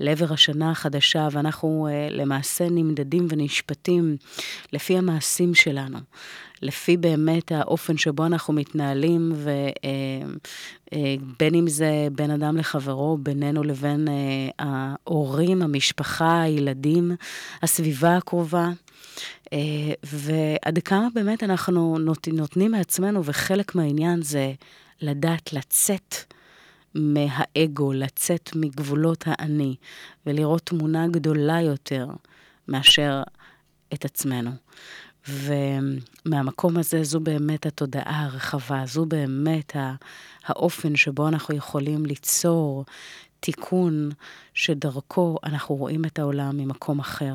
לעבר 0.00 0.32
השנה 0.32 0.70
החדשה, 0.70 1.28
ואנחנו 1.32 1.88
uh, 1.90 2.12
למעשה 2.12 2.68
נמדדים 2.70 3.26
ונשפטים 3.30 4.16
לפי 4.72 4.98
המעשים 4.98 5.54
שלנו. 5.54 5.98
לפי 6.62 6.96
באמת 6.96 7.52
האופן 7.52 7.96
שבו 7.96 8.26
אנחנו 8.26 8.54
מתנהלים, 8.54 9.32
ובין 9.34 9.72
אה, 10.92 11.54
אה, 11.54 11.58
אם 11.60 11.68
זה 11.68 12.08
בין 12.12 12.30
אדם 12.30 12.56
לחברו, 12.56 13.18
בינינו 13.18 13.62
לבין 13.62 14.08
אה, 14.08 14.48
ההורים, 14.58 15.62
המשפחה, 15.62 16.42
הילדים, 16.42 17.12
הסביבה 17.62 18.16
הקרובה. 18.16 18.68
ועד 20.02 20.78
כמה 20.84 21.08
באמת 21.14 21.42
אנחנו 21.42 21.98
נותנים 22.32 22.70
מעצמנו, 22.70 23.24
וחלק 23.24 23.74
מהעניין 23.74 24.22
זה 24.22 24.52
לדעת 25.00 25.52
לצאת 25.52 26.14
מהאגו, 26.94 27.92
לצאת 27.92 28.50
מגבולות 28.54 29.24
האני, 29.26 29.74
ולראות 30.26 30.62
תמונה 30.62 31.08
גדולה 31.08 31.60
יותר 31.60 32.06
מאשר 32.68 33.22
את 33.94 34.04
עצמנו. 34.04 34.50
ומהמקום 35.30 36.76
הזה, 36.76 37.04
זו 37.04 37.20
באמת 37.20 37.66
התודעה 37.66 38.24
הרחבה, 38.24 38.82
זו 38.86 39.06
באמת 39.06 39.76
האופן 40.46 40.96
שבו 40.96 41.28
אנחנו 41.28 41.54
יכולים 41.54 42.06
ליצור 42.06 42.84
תיקון 43.40 44.10
שדרכו 44.54 45.36
אנחנו 45.44 45.74
רואים 45.74 46.04
את 46.04 46.18
העולם 46.18 46.56
ממקום 46.56 46.98
אחר. 46.98 47.34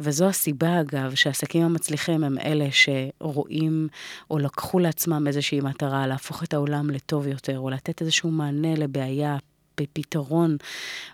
וזו 0.00 0.28
הסיבה, 0.28 0.80
אגב, 0.80 1.14
שהעסקים 1.14 1.62
המצליחים 1.62 2.24
הם 2.24 2.38
אלה 2.38 2.68
שרואים 2.70 3.88
או 4.30 4.38
לקחו 4.38 4.78
לעצמם 4.78 5.26
איזושהי 5.26 5.60
מטרה 5.60 6.06
להפוך 6.06 6.42
את 6.42 6.54
העולם 6.54 6.90
לטוב 6.90 7.26
יותר, 7.26 7.58
או 7.58 7.70
לתת 7.70 8.00
איזשהו 8.00 8.30
מענה 8.30 8.74
לבעיה 8.74 9.36
בפתרון, 9.80 10.56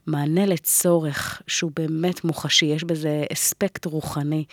מענה 0.07 0.47
לצורך 0.47 1.43
שהוא 1.47 1.73
באמת 1.77 2.25
מוחשי, 2.25 2.67
יש 2.67 2.85
בזה 2.85 3.25
אספקט 3.33 3.85
רוחני 3.85 4.45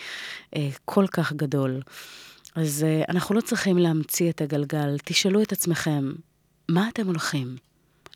אה, 0.56 0.68
כל 0.84 1.06
כך 1.06 1.32
גדול. 1.32 1.80
אז 2.54 2.84
אה, 2.84 3.02
אנחנו 3.08 3.34
לא 3.34 3.40
צריכים 3.40 3.78
להמציא 3.78 4.30
את 4.30 4.40
הגלגל. 4.40 4.96
תשאלו 5.04 5.42
את 5.42 5.52
עצמכם, 5.52 6.12
מה 6.68 6.88
אתם 6.88 7.06
הולכים 7.06 7.56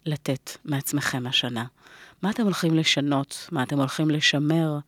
לתת 0.06 0.50
מעצמכם 0.64 1.26
השנה? 1.26 1.64
מה 2.22 2.30
אתם 2.30 2.42
הולכים 2.42 2.74
לשנות? 2.74 3.48
מה 3.52 3.62
אתם 3.62 3.78
הולכים 3.78 4.10
לשמר? 4.10 4.78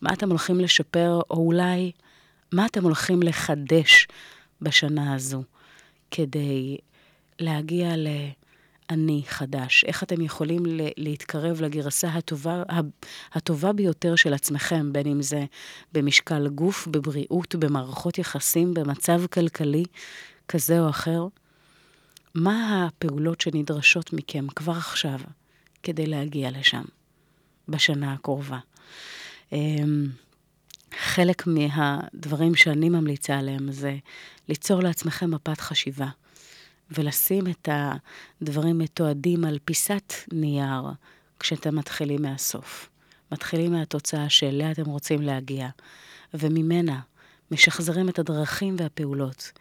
מה 0.00 0.12
אתם 0.12 0.28
הולכים 0.28 0.60
לשפר? 0.60 1.20
או 1.30 1.36
אולי, 1.36 1.92
מה 2.52 2.66
אתם 2.66 2.84
הולכים 2.84 3.22
לחדש 3.22 4.08
בשנה 4.60 5.14
הזו 5.14 5.42
כדי 6.10 6.76
להגיע 7.38 7.96
ל... 7.96 8.08
אני 8.90 9.22
חדש? 9.26 9.84
איך 9.84 10.02
אתם 10.02 10.20
יכולים 10.20 10.62
להתקרב 10.96 11.60
לגרסה 11.60 12.08
הטובה, 12.08 12.62
הטובה 13.32 13.72
ביותר 13.72 14.16
של 14.16 14.34
עצמכם, 14.34 14.92
בין 14.92 15.06
אם 15.06 15.22
זה 15.22 15.44
במשקל 15.92 16.48
גוף, 16.48 16.86
בבריאות, 16.86 17.54
במערכות 17.54 18.18
יחסים, 18.18 18.74
במצב 18.74 19.26
כלכלי? 19.26 19.84
כזה 20.48 20.80
או 20.80 20.90
אחר, 20.90 21.26
מה 22.34 22.86
הפעולות 22.86 23.40
שנדרשות 23.40 24.12
מכם 24.12 24.46
כבר 24.56 24.72
עכשיו 24.72 25.18
כדי 25.82 26.06
להגיע 26.06 26.50
לשם 26.50 26.82
בשנה 27.68 28.12
הקרובה? 28.12 28.58
אמ, 29.52 30.06
חלק 30.98 31.46
מהדברים 31.46 32.54
שאני 32.54 32.88
ממליצה 32.88 33.38
עליהם 33.38 33.72
זה 33.72 33.96
ליצור 34.48 34.82
לעצמכם 34.82 35.30
מפת 35.30 35.60
חשיבה 35.60 36.08
ולשים 36.94 37.46
את 37.46 37.68
הדברים 38.42 38.78
מתועדים 38.78 39.44
על 39.44 39.58
פיסת 39.64 40.12
נייר 40.32 40.82
כשאתם 41.38 41.76
מתחילים 41.76 42.22
מהסוף. 42.22 42.88
מתחילים 43.32 43.72
מהתוצאה 43.72 44.28
שאליה 44.28 44.70
אתם 44.70 44.84
רוצים 44.84 45.22
להגיע, 45.22 45.68
וממנה 46.34 47.00
משחזרים 47.50 48.08
את 48.08 48.18
הדרכים 48.18 48.76
והפעולות 48.78 49.52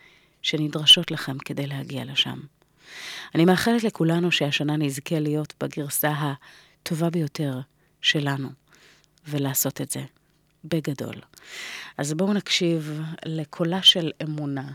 שנדרשות 0.41 1.11
לכם 1.11 1.37
כדי 1.37 1.67
להגיע 1.67 2.05
לשם. 2.05 2.39
אני 3.35 3.45
מאחלת 3.45 3.83
לכולנו 3.83 4.31
שהשנה 4.31 4.77
נזכה 4.77 5.19
להיות 5.19 5.53
בגרסה 5.63 6.11
הטובה 6.11 7.09
ביותר 7.09 7.59
שלנו, 8.01 8.49
ולעשות 9.27 9.81
את 9.81 9.91
זה 9.91 10.01
בגדול. 10.63 11.15
אז 11.97 12.13
בואו 12.13 12.33
נקשיב 12.33 13.01
לקולה 13.25 13.81
של 13.81 14.11
אמונה. 14.23 14.71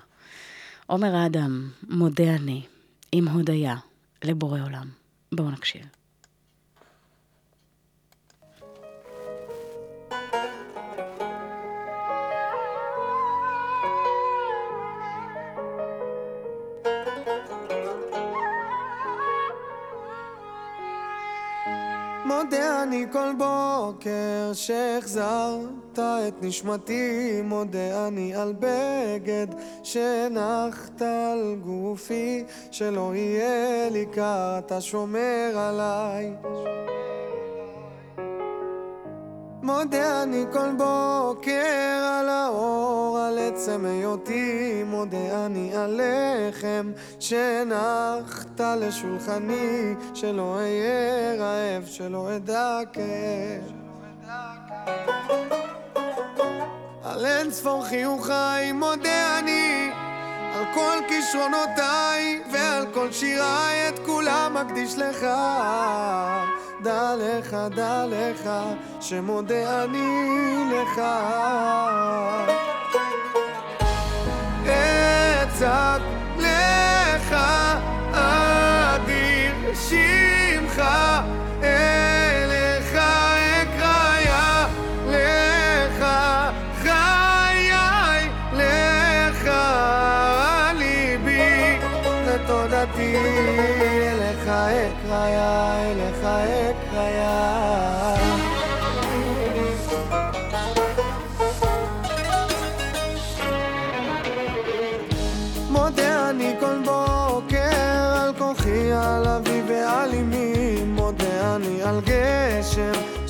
עומר 0.87 1.27
אדם, 1.27 1.71
מודה 1.89 2.35
אני, 2.35 2.63
עם 3.13 3.29
הודיה, 3.29 3.77
לבורא 4.25 4.61
עולם. 4.61 4.89
בואו 5.33 5.51
נקשיב. 5.51 5.96
מודה 22.37 22.83
אני 22.83 23.07
כל 23.13 23.33
בוקר 23.39 24.53
שהחזרת 24.53 25.99
את 25.99 26.43
נשמתי, 26.43 27.41
מודה 27.45 28.09
אני 28.09 28.35
על 28.35 28.55
בגד 28.59 29.47
שהנחת 29.83 31.03
על 31.03 31.57
גופי, 31.65 32.45
שלא 32.71 33.13
יהיה 33.15 33.91
לי 33.91 34.07
קר, 34.07 34.59
אתה 34.59 34.81
שומר 34.81 35.53
עליי. 35.57 36.33
מודה 39.67 40.23
אני 40.23 40.45
כל 40.53 40.71
בוקר 40.77 42.19
על 42.21 42.29
האור, 42.29 43.19
על 43.19 43.39
עצם 43.39 43.85
היותי, 43.85 44.83
מודה 44.87 45.47
אני 45.47 45.77
על 45.77 46.01
לחם 46.03 46.93
שהנחת 47.21 48.61
לשולחני, 48.61 49.95
שלא 50.15 50.57
אהיה 50.57 51.35
רעב, 51.39 51.87
שלא 51.87 52.37
אדע. 52.37 52.81
על 57.05 57.27
אין 57.27 57.51
ספור 57.51 57.85
חיוכיי 57.85 58.73
מודה 58.73 59.39
אני 59.39 59.91
על 60.55 60.65
כל 60.75 60.99
כישרונותיי 61.09 62.43
ועל 62.53 62.87
כל 62.95 63.13
שיריי 63.13 63.89
את 63.89 63.99
כולם 64.07 64.57
מקדיש 64.61 64.99
לך 64.99 65.27
דע 66.83 67.15
לך, 67.19 67.57
דע 67.75 68.05
לך, 68.07 68.51
שמודה 69.01 69.85
אני 69.85 70.65
לך. 70.73 71.01
אצעק 74.63 76.03
לך, 76.39 77.37
אדיר 78.13 79.75
שמך, 79.75 80.83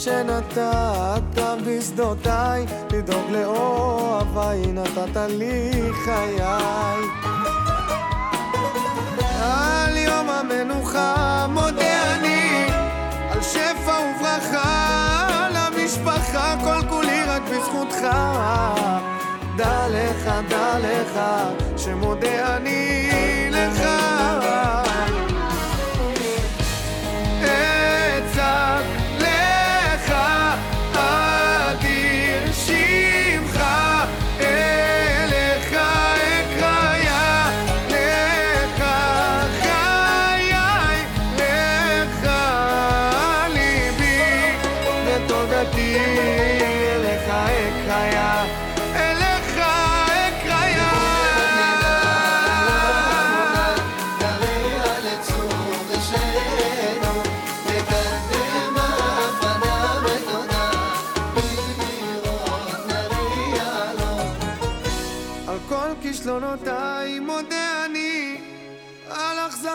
שנתת 0.07 1.43
בשדותיי, 1.67 2.67
לדאוג 2.93 3.31
לאוהביי, 3.31 4.67
נתת 4.67 5.17
לי 5.29 5.71
חיי. 6.05 6.43
על 9.43 9.97
יום 9.97 10.31
המנוחה 10.31 11.47
מודה 11.49 12.15
אני 12.15 12.67
על 13.31 13.43
שפע 13.43 13.93
וברכה 13.93 15.49
למשפחה 15.55 16.55
כל 16.65 16.89
כולי 16.89 17.23
רק 17.23 17.43
בזכותך 17.43 18.07
דע 19.57 19.89
לך, 19.89 20.31
דע 20.49 20.79
לך, 20.79 21.21
שמודה 21.77 22.57
אני 22.57 23.16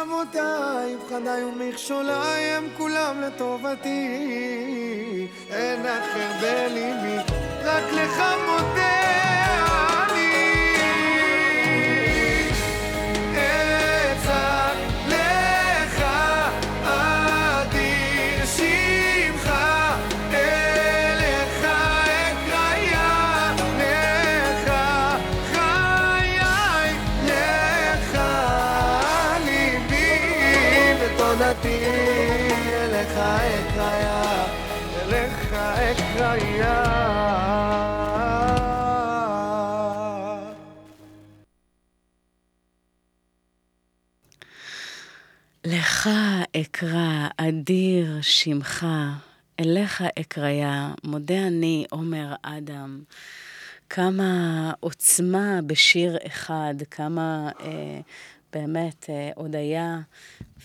אכזבותיי, 0.01 0.95
פחדיי 1.05 1.43
ומכשוליי 1.43 2.43
הם 2.43 2.67
כולם 2.77 3.21
לטובתי. 3.21 4.07
אין 5.49 5.85
אחר 5.85 6.29
בליבי, 6.41 7.17
רק 7.63 7.83
לך 7.93 8.23
מודה 8.47 9.30
אקרא, 46.61 47.27
אדיר 47.37 48.21
שמך, 48.21 48.85
אליך 49.59 50.03
אקריה, 50.19 50.93
מודה 51.03 51.47
אני, 51.47 51.85
עומר 51.89 52.33
אדם. 52.41 53.03
כמה 53.89 54.71
עוצמה 54.79 55.59
בשיר 55.65 56.17
אחד, 56.27 56.73
כמה 56.91 57.49
אה, 57.59 57.99
באמת 58.53 59.05
אה, 59.09 59.29
הודיה, 59.35 59.99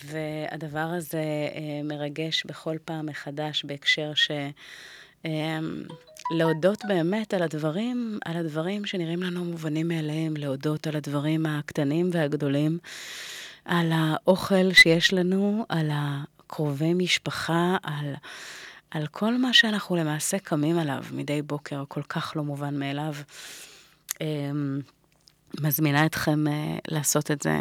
והדבר 0.05 0.79
הזה 0.79 1.19
אה, 1.55 1.83
מרגש 1.85 2.45
בכל 2.47 2.77
פעם 2.85 3.07
מחדש 3.07 3.65
בהקשר 3.65 4.15
ש... 4.15 4.31
אה, 5.27 5.59
להודות 6.31 6.85
באמת 6.89 7.35
על 7.35 7.43
הדברים, 7.43 8.19
על 8.25 8.37
הדברים 8.37 8.85
שנראים 8.85 9.23
לנו 9.23 9.45
מובנים 9.45 9.89
מאליהם, 9.89 10.37
להודות 10.37 10.87
על 10.87 10.97
הדברים 10.97 11.47
הקטנים 11.47 12.11
והגדולים, 12.13 12.79
על 13.67 13.93
האוכל 13.95 14.73
שיש 14.73 15.13
לנו, 15.13 15.67
על 15.69 15.91
הקרובי 15.93 16.95
משפחה, 16.95 17.77
על, 17.83 18.15
על 18.91 19.07
כל 19.07 19.39
מה 19.39 19.53
שאנחנו 19.53 19.97
למעשה 19.97 20.39
קמים 20.39 20.79
עליו 20.79 21.05
מדי 21.13 21.43
בוקר, 21.43 21.85
כל 21.89 22.03
כך 22.03 22.33
לא 22.37 22.45
מובן 22.45 22.79
מאליו. 22.79 23.15
אמ, 24.21 24.81
מזמינה 25.61 26.07
אתכם 26.07 26.49
אה, 26.49 26.79
לעשות 26.89 27.31
את 27.31 27.43
זה, 27.43 27.59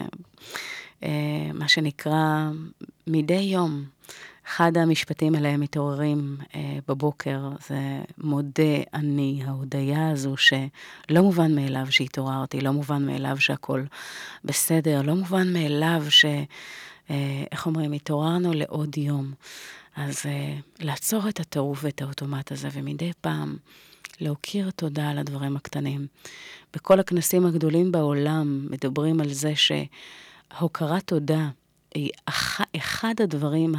אה, 1.03 1.49
מה 1.53 1.67
שנקרא, 1.67 2.49
מדי 3.07 3.33
יום. 3.33 3.94
אחד 4.47 4.77
המשפטים 4.77 5.35
עליהם 5.35 5.59
מתעוררים 5.59 6.37
אה, 6.55 6.77
בבוקר 6.87 7.49
זה 7.67 7.79
מודה 8.17 8.77
אני, 8.93 9.41
ההודיה 9.45 10.09
הזו 10.09 10.37
שלא 10.37 11.21
מובן 11.21 11.55
מאליו 11.55 11.87
שהתעוררתי, 11.89 12.61
לא 12.61 12.71
מובן 12.71 13.05
מאליו 13.05 13.37
שהכול 13.39 13.85
בסדר, 14.43 15.01
לא 15.01 15.15
מובן 15.15 15.53
מאליו 15.53 16.03
ש... 16.09 16.25
אה, 17.09 17.43
איך 17.51 17.65
אומרים, 17.65 17.91
התעוררנו 17.91 18.53
לעוד 18.53 18.97
יום. 18.97 19.33
אז 19.95 20.21
אה, 20.25 20.55
לעצור 20.79 21.29
את 21.29 21.39
הטירוף 21.39 21.79
ואת 21.83 22.01
האוטומט 22.01 22.51
הזה, 22.51 22.67
ומדי 22.73 23.11
פעם 23.21 23.57
להוקיר 24.21 24.69
תודה 24.71 25.09
על 25.09 25.17
הדברים 25.17 25.55
הקטנים. 25.55 26.07
בכל 26.73 26.99
הכנסים 26.99 27.45
הגדולים 27.45 27.91
בעולם 27.91 28.67
מדברים 28.69 29.21
על 29.21 29.33
זה 29.33 29.53
שהוקרת 29.55 31.03
תודה 31.05 31.49
היא 31.95 32.09
אחד 32.75 33.13
הדברים 33.19 33.73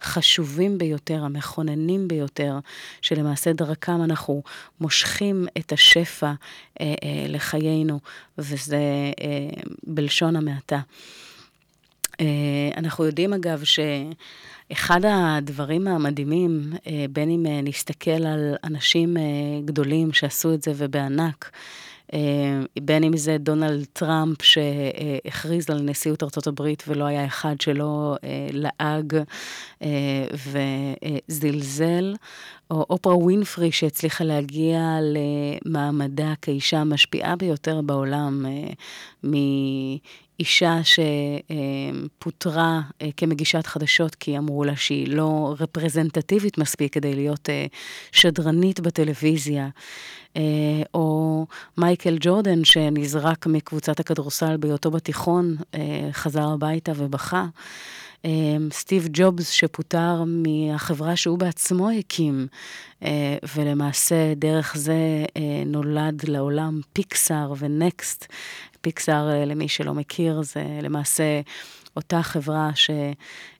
החשובים 0.00 0.78
ביותר, 0.78 1.24
המכוננים 1.24 2.08
ביותר, 2.08 2.58
שלמעשה 3.02 3.52
דרכם 3.52 4.02
אנחנו 4.02 4.42
מושכים 4.80 5.46
את 5.58 5.72
השפע 5.72 6.26
אה, 6.26 6.34
אה, 6.80 6.94
לחיינו, 7.28 8.00
וזה 8.38 8.76
אה, 9.20 9.62
בלשון 9.86 10.36
המעטה. 10.36 10.80
אה, 12.20 12.26
אנחנו 12.76 13.04
יודעים 13.04 13.32
אגב 13.32 13.62
שאחד 13.64 15.00
הדברים 15.04 15.88
המדהימים, 15.88 16.72
אה, 16.86 17.04
בין 17.10 17.30
אם 17.30 17.46
אה, 17.46 17.60
נסתכל 17.62 18.10
על 18.26 18.54
אנשים 18.64 19.16
גדולים 19.64 20.12
שעשו 20.12 20.54
את 20.54 20.62
זה 20.62 20.72
ובענק, 20.76 21.50
בין 22.82 23.04
אם 23.04 23.16
זה 23.16 23.36
דונלד 23.38 23.84
טראמפ 23.92 24.42
שהכריז 24.42 25.70
על 25.70 25.80
נשיאות 25.82 26.46
הברית 26.46 26.84
ולא 26.88 27.04
היה 27.04 27.26
אחד 27.26 27.60
שלא 27.60 28.16
לעג 28.52 29.16
וזלזל, 31.28 32.14
או 32.70 32.86
אופרה 32.90 33.16
ווינפרי 33.16 33.72
שהצליחה 33.72 34.24
להגיע 34.24 34.98
למעמדה 35.64 36.32
כאישה 36.42 36.78
המשפיעה 36.78 37.36
ביותר 37.36 37.80
בעולם, 37.80 38.46
אישה 40.40 40.78
שפוטרה 40.84 42.80
אה, 43.02 43.08
כמגישת 43.16 43.66
חדשות 43.66 44.14
כי 44.14 44.38
אמרו 44.38 44.64
לה 44.64 44.76
שהיא 44.76 45.08
לא 45.08 45.54
רפרזנטטיבית 45.60 46.58
מספיק 46.58 46.92
כדי 46.92 47.14
להיות 47.14 47.50
אה, 47.50 47.66
שדרנית 48.12 48.80
בטלוויזיה, 48.80 49.64
אה, 49.64 49.70
או 50.94 51.46
מייקל 51.78 52.16
ג'ורדן 52.20 52.64
שנזרק 52.64 53.46
מקבוצת 53.46 54.00
הכדורסל 54.00 54.56
בהיותו 54.56 54.90
בתיכון, 54.90 55.56
חזר 56.12 56.48
הביתה 56.48 56.92
ובכה. 56.96 57.46
סטיב 58.72 59.08
ג'ובס 59.12 59.50
שפוטר 59.50 60.24
מהחברה 60.26 61.16
שהוא 61.16 61.38
בעצמו 61.38 61.90
הקים, 61.90 62.46
ולמעשה 63.56 64.34
דרך 64.36 64.76
זה 64.76 65.24
נולד 65.66 66.28
לעולם 66.28 66.80
פיקסאר 66.92 67.52
ונקסט, 67.58 68.26
פיקסאר, 68.80 69.30
אה, 69.30 69.44
למי 69.44 69.68
שלא 69.68 69.94
מכיר, 69.94 70.42
זה 70.42 70.64
למעשה 70.82 71.40
אותה 71.98 72.22
חברה 72.22 72.70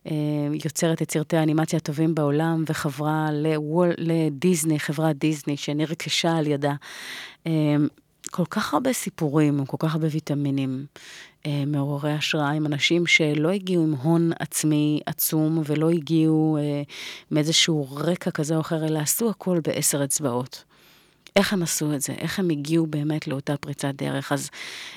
שיוצרת 0.04 1.02
את 1.02 1.10
סרטי 1.10 1.36
האנימציה 1.36 1.76
הטובים 1.76 2.14
בעולם, 2.14 2.64
וחברה 2.68 3.28
לוול, 3.32 3.92
לדיסני, 3.98 4.80
חברת 4.80 5.16
דיסני, 5.16 5.56
שנרכשה 5.56 6.36
על 6.36 6.46
ידה. 6.46 6.74
אה, 7.46 7.76
כל 8.30 8.44
כך 8.50 8.74
הרבה 8.74 8.92
סיפורים, 8.92 9.66
כל 9.66 9.76
כך 9.80 9.94
הרבה 9.94 10.06
ויטמינים 10.10 10.86
אה, 11.46 11.64
מעוררי 11.66 12.12
השראה, 12.12 12.50
עם 12.50 12.66
אנשים 12.66 13.06
שלא 13.06 13.50
הגיעו 13.50 13.84
עם 13.84 13.92
הון 13.92 14.30
עצמי 14.38 15.00
עצום 15.06 15.62
ולא 15.64 15.90
הגיעו 15.90 16.58
מאיזשהו 17.30 17.88
רקע 17.90 18.30
כזה 18.30 18.56
או 18.56 18.60
אחר, 18.60 18.86
אלא 18.86 18.98
עשו 18.98 19.30
הכל 19.30 19.60
בעשר 19.64 20.04
אצבעות. 20.04 20.64
איך 21.38 21.52
הם 21.52 21.62
עשו 21.62 21.94
את 21.94 22.00
זה, 22.00 22.12
איך 22.12 22.38
הם 22.38 22.50
הגיעו 22.50 22.86
באמת 22.86 23.26
לאותה 23.26 23.56
פריצת 23.56 23.94
דרך. 23.94 24.32
אז 24.32 24.50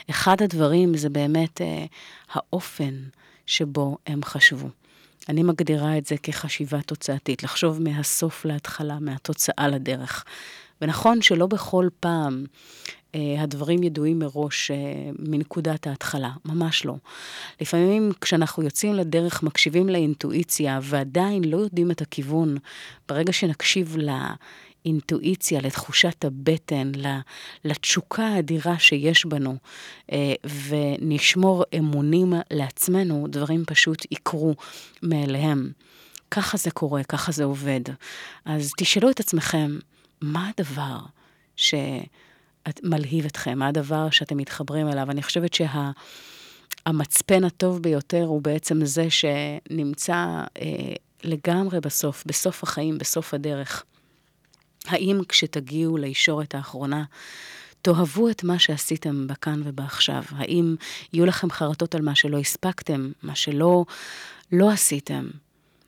אחד 0.09 0.41
הדברים 0.41 0.97
זה 0.97 1.09
באמת 1.09 1.61
אה, 1.61 1.85
האופן 2.31 2.93
שבו 3.45 3.97
הם 4.07 4.23
חשבו. 4.23 4.69
אני 5.29 5.43
מגדירה 5.43 5.97
את 5.97 6.05
זה 6.05 6.17
כחשיבה 6.17 6.81
תוצאתית, 6.81 7.43
לחשוב 7.43 7.81
מהסוף 7.81 8.45
להתחלה, 8.45 8.97
מהתוצאה 8.99 9.67
לדרך. 9.67 10.25
ונכון 10.81 11.21
שלא 11.21 11.47
בכל 11.47 11.87
פעם 11.99 12.45
אה, 13.15 13.35
הדברים 13.39 13.83
ידועים 13.83 14.19
מראש 14.19 14.71
אה, 14.71 14.77
מנקודת 15.19 15.87
ההתחלה, 15.87 16.31
ממש 16.45 16.85
לא. 16.85 16.95
לפעמים 17.61 18.11
כשאנחנו 18.21 18.63
יוצאים 18.63 18.93
לדרך, 18.93 19.43
מקשיבים 19.43 19.89
לאינטואיציה 19.89 20.79
ועדיין 20.83 21.43
לא 21.43 21.57
יודעים 21.57 21.91
את 21.91 22.01
הכיוון, 22.01 22.57
ברגע 23.09 23.33
שנקשיב 23.33 23.95
לאינטואיציה, 24.85 25.61
לתחושת 25.61 26.25
הבטן, 26.25 26.91
לתשוקה 27.65 28.27
האדירה 28.27 28.79
שיש 28.79 29.25
בנו, 29.25 29.55
אה, 30.11 30.33
ונשמור 30.67 31.63
אמונים 31.77 32.33
לעצמנו, 32.51 33.27
דברים 33.29 33.63
פשוט 33.67 34.05
יקרו 34.11 34.55
מאליהם. 35.03 35.71
ככה 36.31 36.57
זה 36.57 36.71
קורה, 36.71 37.03
ככה 37.03 37.31
זה 37.31 37.43
עובד. 37.43 37.81
אז 38.45 38.71
תשאלו 38.77 39.09
את 39.09 39.19
עצמכם, 39.19 39.79
מה 40.21 40.51
הדבר 40.57 40.99
שמלהיב 41.55 43.25
אתכם? 43.25 43.59
מה 43.59 43.67
הדבר 43.67 44.09
שאתם 44.09 44.37
מתחברים 44.37 44.87
אליו? 44.87 45.11
אני 45.11 45.23
חושבת 45.23 45.53
שהמצפן 45.53 47.41
שה... 47.41 47.47
הטוב 47.47 47.81
ביותר 47.81 48.23
הוא 48.23 48.41
בעצם 48.41 48.85
זה 48.85 49.07
שנמצא 49.09 50.15
אה, 50.61 50.93
לגמרי 51.23 51.79
בסוף, 51.79 52.23
בסוף 52.25 52.63
החיים, 52.63 52.97
בסוף 52.97 53.33
הדרך. 53.33 53.83
האם 54.87 55.21
כשתגיעו 55.29 55.97
לישורת 55.97 56.55
האחרונה, 56.55 57.03
תאהבו 57.81 58.29
את 58.29 58.43
מה 58.43 58.59
שעשיתם 58.59 59.27
בכאן 59.27 59.61
ובעכשיו? 59.63 60.23
האם 60.29 60.75
יהיו 61.13 61.25
לכם 61.25 61.51
חרטות 61.51 61.95
על 61.95 62.01
מה 62.01 62.15
שלא 62.15 62.37
הספקתם, 62.37 63.11
מה 63.23 63.35
שלא 63.35 63.85
לא 64.51 64.71
עשיתם? 64.71 65.27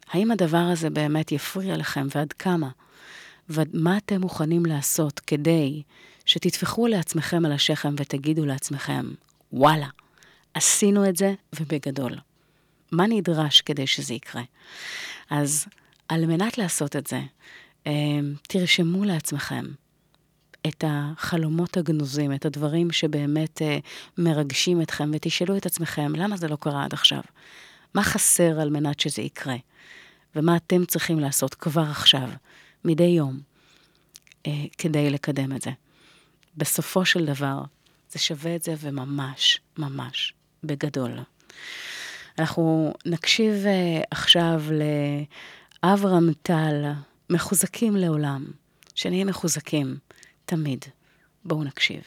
האם 0.10 0.32
הדבר 0.32 0.58
הזה 0.58 0.90
באמת 0.90 1.32
יפריע 1.32 1.78
לכם 1.78 2.08
ועד 2.16 2.34
כמה? 2.34 2.70
ומה 3.50 3.98
אתם 3.98 4.22
מוכנים 4.22 4.66
לעשות 4.66 5.20
כדי 5.20 5.82
שתטפחו 6.26 6.88
לעצמכם 6.88 7.46
על 7.46 7.52
השכם 7.52 7.96
ותגידו 7.98 8.46
לעצמכם, 8.46 9.06
וואלה, 9.54 9.88
עשינו 10.54 11.10
את 11.10 11.18
זה 11.18 11.34
ובגדול. 11.60 12.18
מה 12.92 13.08
נדרש 13.08 13.62
כדי 13.62 13.88
שזה 13.88 14.14
יקרה? 14.14 14.42
אז 15.30 15.66
על 16.10 16.26
מנת 16.26 16.58
לעשות 16.58 16.96
את 16.96 17.08
זה, 17.08 17.22
תרשמו 18.48 19.04
לעצמכם 19.04 19.66
את 20.68 20.84
החלומות 20.88 21.78
הגנוזים, 21.78 22.34
את 22.34 22.46
הדברים 22.46 22.92
שבאמת 22.92 23.62
אה, 23.62 23.78
מרגשים 24.18 24.82
אתכם, 24.82 25.12
ותשאלו 25.14 25.58
את 25.58 25.66
עצמכם, 25.66 26.14
למה 26.16 26.38
זה 26.38 26.48
לא 26.48 26.56
קרה 26.56 26.84
עד 26.84 26.94
עכשיו? 26.94 27.22
מה 27.94 28.04
חסר 28.04 28.60
על 28.62 28.70
מנת 28.70 29.00
שזה 29.00 29.22
יקרה? 29.22 29.56
ומה 30.36 30.56
אתם 30.56 30.86
צריכים 30.86 31.20
לעשות 31.20 31.56
כבר 31.56 31.82
עכשיו, 31.82 32.30
מדי 32.86 33.04
יום, 33.04 33.40
אה, 34.48 34.52
כדי 34.78 35.10
לקדם 35.10 35.56
את 35.56 35.62
זה? 35.62 35.72
בסופו 36.58 37.06
של 37.06 37.26
דבר, 37.26 37.62
זה 38.12 38.20
שווה 38.20 38.56
את 38.56 38.64
זה 38.64 38.74
וממש, 38.80 39.60
ממש, 39.78 40.34
בגדול. 40.64 41.12
אנחנו 42.40 42.94
נקשיב 43.06 43.54
אה, 43.66 44.02
עכשיו 44.12 44.64
לאברהם 45.84 46.34
טל, 46.42 46.92
מחוזקים 47.30 47.96
לעולם, 47.96 48.46
שנהיה 48.96 49.26
מחוזקים 49.26 49.98
תמיד. 50.46 50.86
בואו 51.46 51.64
נקשיב. 51.64 52.02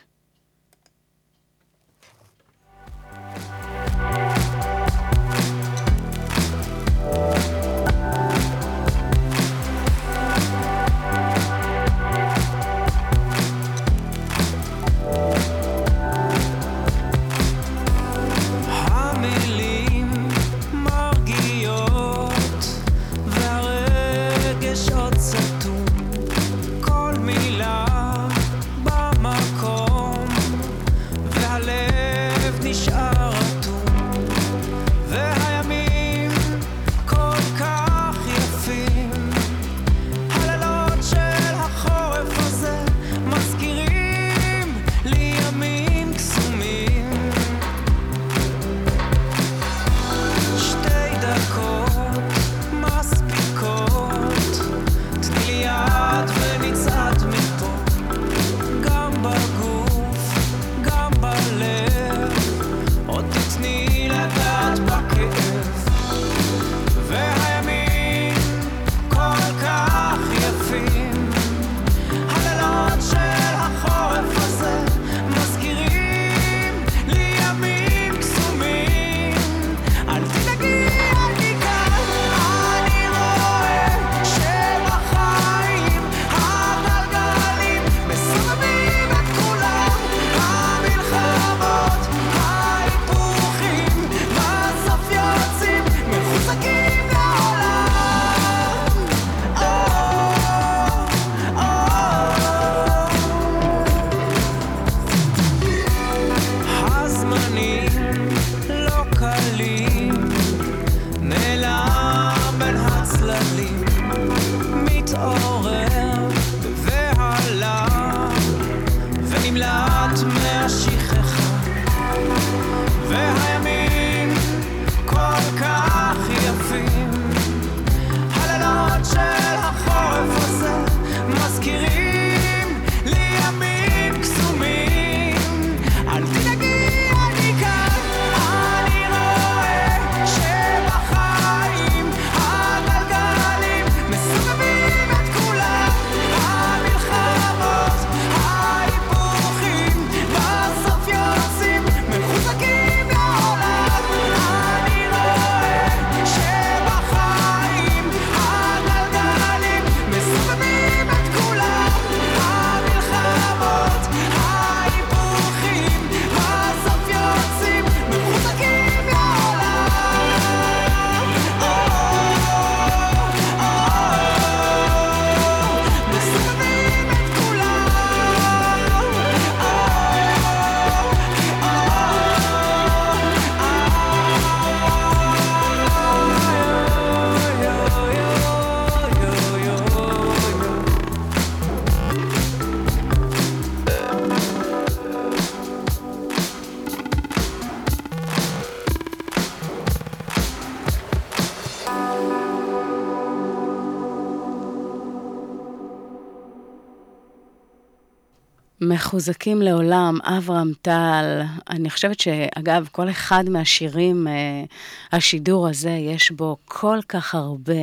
מחוזקים 209.17 209.63
לעולם, 209.63 210.19
אברהם 210.23 210.73
טל. 210.83 211.43
אני 211.71 211.91
חושבת 211.91 212.21
שאגב, 212.21 212.89
כל 212.93 213.11
אחד 213.11 213.45
מהשירים, 213.49 214.29
אה, 214.29 214.65
השידור 215.13 215.69
הזה, 215.69 215.91
יש 215.91 216.31
בו 216.31 216.57
כל 216.65 216.99
כך 217.09 217.35
הרבה 217.35 217.83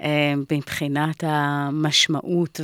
אה, 0.00 0.34
מבחינת 0.50 1.24
המשמעות 1.26 2.60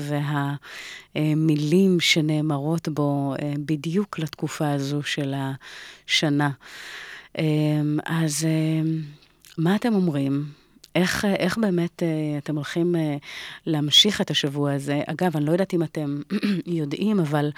והמילים 1.14 2.00
שנאמרות 2.00 2.88
בו 2.88 3.34
אה, 3.42 3.52
בדיוק 3.58 4.18
לתקופה 4.18 4.70
הזו 4.70 5.02
של 5.02 5.34
השנה. 6.06 6.50
אז 8.06 8.46
מה 9.58 9.76
אתם 9.76 9.94
אומרים? 9.94 10.59
איך, 10.94 11.24
איך 11.24 11.58
באמת 11.58 12.02
אה, 12.02 12.08
אתם 12.38 12.56
הולכים 12.56 12.96
אה, 12.96 13.16
להמשיך 13.66 14.20
את 14.20 14.30
השבוע 14.30 14.72
הזה? 14.72 15.00
אגב, 15.06 15.36
אני 15.36 15.44
לא 15.44 15.52
יודעת 15.52 15.74
אם 15.74 15.82
אתם 15.82 16.20
יודעים, 16.66 17.20
אבל 17.20 17.50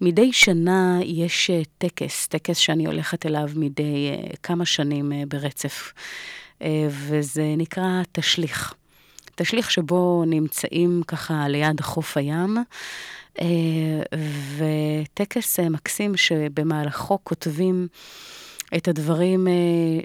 מדי 0.00 0.32
שנה 0.32 0.98
יש 1.04 1.50
אה, 1.50 1.62
טקס, 1.78 2.26
טקס 2.26 2.56
שאני 2.56 2.86
הולכת 2.86 3.26
אליו 3.26 3.48
מדי 3.56 4.10
כמה 4.42 4.64
שנים 4.66 5.12
ברצף, 5.28 5.92
וזה 6.88 7.54
נקרא 7.56 8.02
תשליך. 8.12 8.74
תשליך 9.34 9.70
שבו 9.70 10.24
נמצאים 10.26 11.02
ככה 11.06 11.48
ליד 11.48 11.80
חוף 11.80 12.16
הים, 12.16 12.56
וטקס 14.56 15.60
מקסים 15.60 16.16
שבמהלכו 16.16 17.18
כותבים 17.24 17.88
את 18.76 18.88
הדברים 18.88 19.48
אה, 19.48 19.52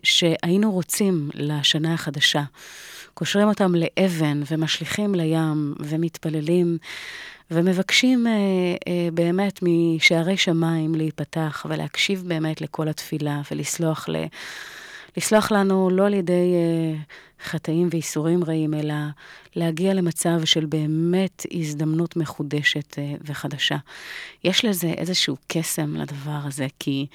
שהיינו 0.03 0.72
רוצים 0.72 1.30
לשנה 1.34 1.93
החדשה. 1.93 2.43
קושרים 3.13 3.47
אותם 3.47 3.76
לאבן 3.76 4.41
ומשליכים 4.51 5.15
לים 5.15 5.76
ומתפללים 5.80 6.78
ומבקשים 7.51 8.28
אה, 8.28 8.32
אה, 8.88 9.09
באמת 9.13 9.59
משערי 9.61 10.38
שמיים 10.38 10.95
להיפתח 10.95 11.65
ולהקשיב 11.70 12.24
באמת 12.28 12.61
לכל 12.61 12.88
התפילה 12.88 13.41
ולסלוח 13.51 14.09
ל... 14.09 14.15
לסלוח 15.18 15.51
לנו 15.51 15.89
לא 15.89 16.05
על 16.05 16.13
ידי 16.13 16.53
חטאים 17.43 17.89
ואיסורים 17.91 18.43
רעים, 18.43 18.74
אלא 18.74 18.93
להגיע 19.55 19.93
למצב 19.93 20.45
של 20.45 20.65
באמת 20.65 21.45
הזדמנות 21.51 22.15
מחודשת 22.15 22.97
וחדשה. 23.26 23.78
יש 24.43 24.65
לזה 24.65 24.88
איזשהו 24.88 25.38
קסם 25.47 25.95
לדבר 25.95 26.39
הזה, 26.43 26.68
כי 26.80 27.07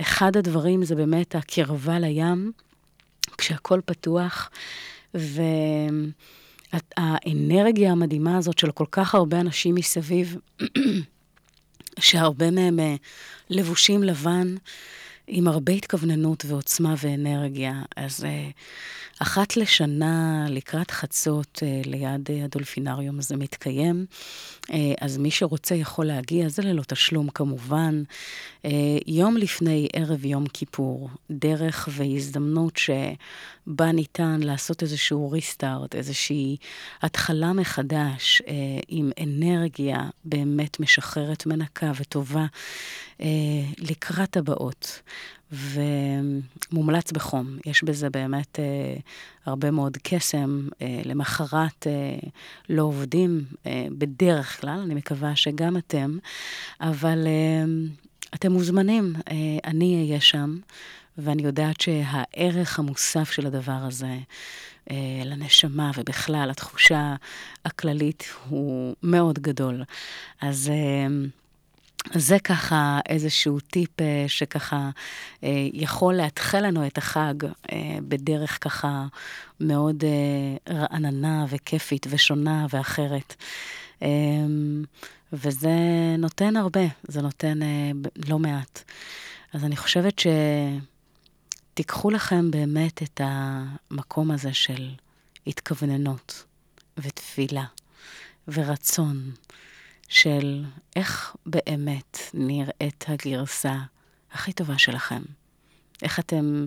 אחד 0.00 0.36
הדברים 0.36 0.84
זה 0.84 0.94
באמת 0.94 1.34
הקרבה 1.34 1.98
לים, 1.98 2.52
כשהכול 3.38 3.80
פתוח, 3.84 4.50
והאנרגיה 6.98 7.92
המדהימה 7.92 8.36
הזאת 8.36 8.58
של 8.58 8.70
כל 8.72 8.86
כך 8.90 9.14
הרבה 9.14 9.40
אנשים 9.40 9.74
מסביב, 9.74 10.36
שהרבה 12.00 12.50
מהם 12.50 12.80
אה, 12.80 12.94
לבושים 13.50 14.02
לבן, 14.02 14.54
עם 15.26 15.48
הרבה 15.48 15.72
התכווננות 15.72 16.44
ועוצמה 16.44 16.94
ואנרגיה. 16.98 17.82
אז 17.96 18.24
אה, 18.24 18.48
אחת 19.18 19.56
לשנה, 19.56 20.46
לקראת 20.48 20.90
חצות, 20.90 21.62
אה, 21.62 21.80
ליד 21.84 22.30
הדולפינריום 22.44 23.18
הזה 23.18 23.36
מתקיים. 23.36 24.06
אה, 24.70 24.92
אז 25.00 25.18
מי 25.18 25.30
שרוצה 25.30 25.74
יכול 25.74 26.06
להגיע, 26.06 26.48
זה 26.48 26.62
ללא 26.62 26.82
תשלום 26.82 27.28
כמובן. 27.28 28.02
יום 29.06 29.36
לפני 29.36 29.88
ערב 29.92 30.24
יום 30.24 30.46
כיפור, 30.46 31.10
דרך 31.30 31.88
והזדמנות 31.92 32.76
שבה 32.76 33.92
ניתן 33.92 34.40
לעשות 34.40 34.82
איזשהו 34.82 35.30
ריסטארט, 35.30 35.94
איזושהי 35.94 36.56
התחלה 37.02 37.52
מחדש, 37.52 38.42
עם 38.88 39.10
אנרגיה 39.22 39.98
באמת 40.24 40.80
משחררת, 40.80 41.46
מנקה 41.46 41.92
וטובה, 42.00 42.46
לקראת 43.78 44.36
הבאות. 44.36 45.02
ומומלץ 45.52 47.12
בחום. 47.12 47.58
יש 47.66 47.84
בזה 47.84 48.10
באמת 48.10 48.58
אה, 48.58 48.96
הרבה 49.46 49.70
מאוד 49.70 49.96
קסם. 50.02 50.68
אה, 50.82 51.00
למחרת 51.04 51.86
אה, 51.86 52.28
לא 52.68 52.82
עובדים 52.82 53.44
אה, 53.66 53.86
בדרך 53.98 54.60
כלל, 54.60 54.80
אני 54.84 54.94
מקווה 54.94 55.36
שגם 55.36 55.76
אתם, 55.76 56.18
אבל 56.80 57.26
אה, 57.26 57.64
אתם 58.34 58.52
מוזמנים, 58.52 59.14
אה, 59.30 59.34
אני 59.64 59.96
אהיה 59.96 60.20
שם, 60.20 60.58
ואני 61.18 61.42
יודעת 61.42 61.80
שהערך 61.80 62.78
המוסף 62.78 63.30
של 63.30 63.46
הדבר 63.46 63.72
הזה, 63.82 64.18
אה, 64.90 64.96
לנשמה 65.24 65.90
ובכלל, 65.96 66.50
התחושה 66.50 67.14
הכללית 67.64 68.24
הוא 68.48 68.94
מאוד 69.02 69.38
גדול. 69.38 69.82
אז... 70.40 70.70
זה 72.14 72.38
ככה 72.38 73.00
איזשהו 73.08 73.60
טיפ 73.60 74.00
אה, 74.00 74.24
שככה 74.28 74.90
אה, 75.44 75.68
יכול 75.72 76.14
להתחיל 76.14 76.60
לנו 76.66 76.86
את 76.86 76.98
החג 76.98 77.34
אה, 77.44 77.98
בדרך 78.08 78.58
ככה 78.60 79.06
מאוד 79.60 80.04
רעננה 80.70 81.46
וכיפית 81.48 82.06
ושונה 82.10 82.66
ואחרת. 82.70 83.34
וזה 85.32 85.70
נותן 86.18 86.56
הרבה, 86.56 86.80
זה 87.08 87.22
נותן 87.22 87.58
לא 88.28 88.38
מעט. 88.38 88.82
אז 89.52 89.64
אני 89.64 89.76
חושבת 89.76 90.22
שתיקחו 91.74 92.10
לכם 92.10 92.50
באמת 92.50 93.02
את 93.02 93.20
המקום 93.24 94.30
הזה 94.30 94.54
של 94.54 94.90
התכווננות 95.46 96.44
ותפילה 96.98 97.64
ורצון. 98.48 99.30
של 100.08 100.64
איך 100.96 101.36
באמת 101.46 102.18
נראית 102.34 103.04
הגרסה 103.08 103.76
הכי 104.32 104.52
טובה 104.52 104.78
שלכם. 104.78 105.22
איך 106.02 106.18
אתם 106.18 106.66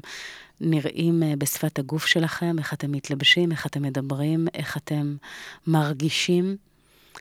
נראים 0.61 1.23
אה, 1.23 1.33
בשפת 1.37 1.79
הגוף 1.79 2.05
שלכם, 2.05 2.55
איך 2.59 2.73
אתם 2.73 2.91
מתלבשים, 2.91 3.51
איך 3.51 3.65
אתם 3.65 3.81
מדברים, 3.81 4.47
איך 4.53 4.77
אתם 4.77 5.15
מרגישים. 5.67 6.57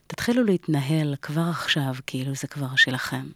תתחילו 0.06 0.44
להתנהל 0.44 1.14
כבר 1.22 1.48
עכשיו, 1.50 1.94
כאילו 2.06 2.34
זה 2.34 2.46
כבר 2.46 2.76
שלכם. 2.76 3.26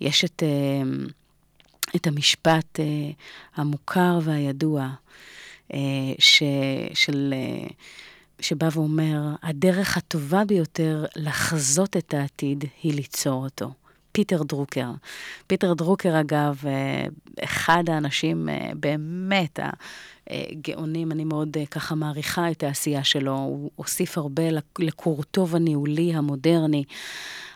יש 0.00 0.24
את, 0.24 0.42
אה, 0.42 1.06
את 1.96 2.06
המשפט 2.06 2.80
אה, 2.80 3.10
המוכר 3.54 4.18
והידוע 4.22 4.90
ש, 6.18 6.42
של... 6.94 7.34
שבא 8.42 8.68
ואומר, 8.72 9.34
הדרך 9.42 9.96
הטובה 9.96 10.44
ביותר 10.44 11.04
לחזות 11.16 11.96
את 11.96 12.14
העתיד 12.14 12.64
היא 12.82 12.94
ליצור 12.94 13.44
אותו. 13.44 13.70
פיטר 14.12 14.42
דרוקר. 14.42 14.90
פיטר 15.46 15.74
דרוקר, 15.74 16.20
אגב, 16.20 16.62
אה, 16.66 17.06
אחד 17.44 17.84
האנשים 17.88 18.48
אה, 18.48 18.70
באמת 18.74 19.58
הגאונים, 20.30 21.12
אני 21.12 21.24
מאוד 21.24 21.56
אה, 21.56 21.66
ככה 21.66 21.94
מעריכה 21.94 22.50
את 22.50 22.62
העשייה 22.62 23.04
שלו. 23.04 23.36
הוא 23.36 23.70
הוסיף 23.76 24.18
הרבה 24.18 24.42
לקורטוב 24.78 25.56
הניהולי 25.56 26.14
המודרני. 26.14 26.84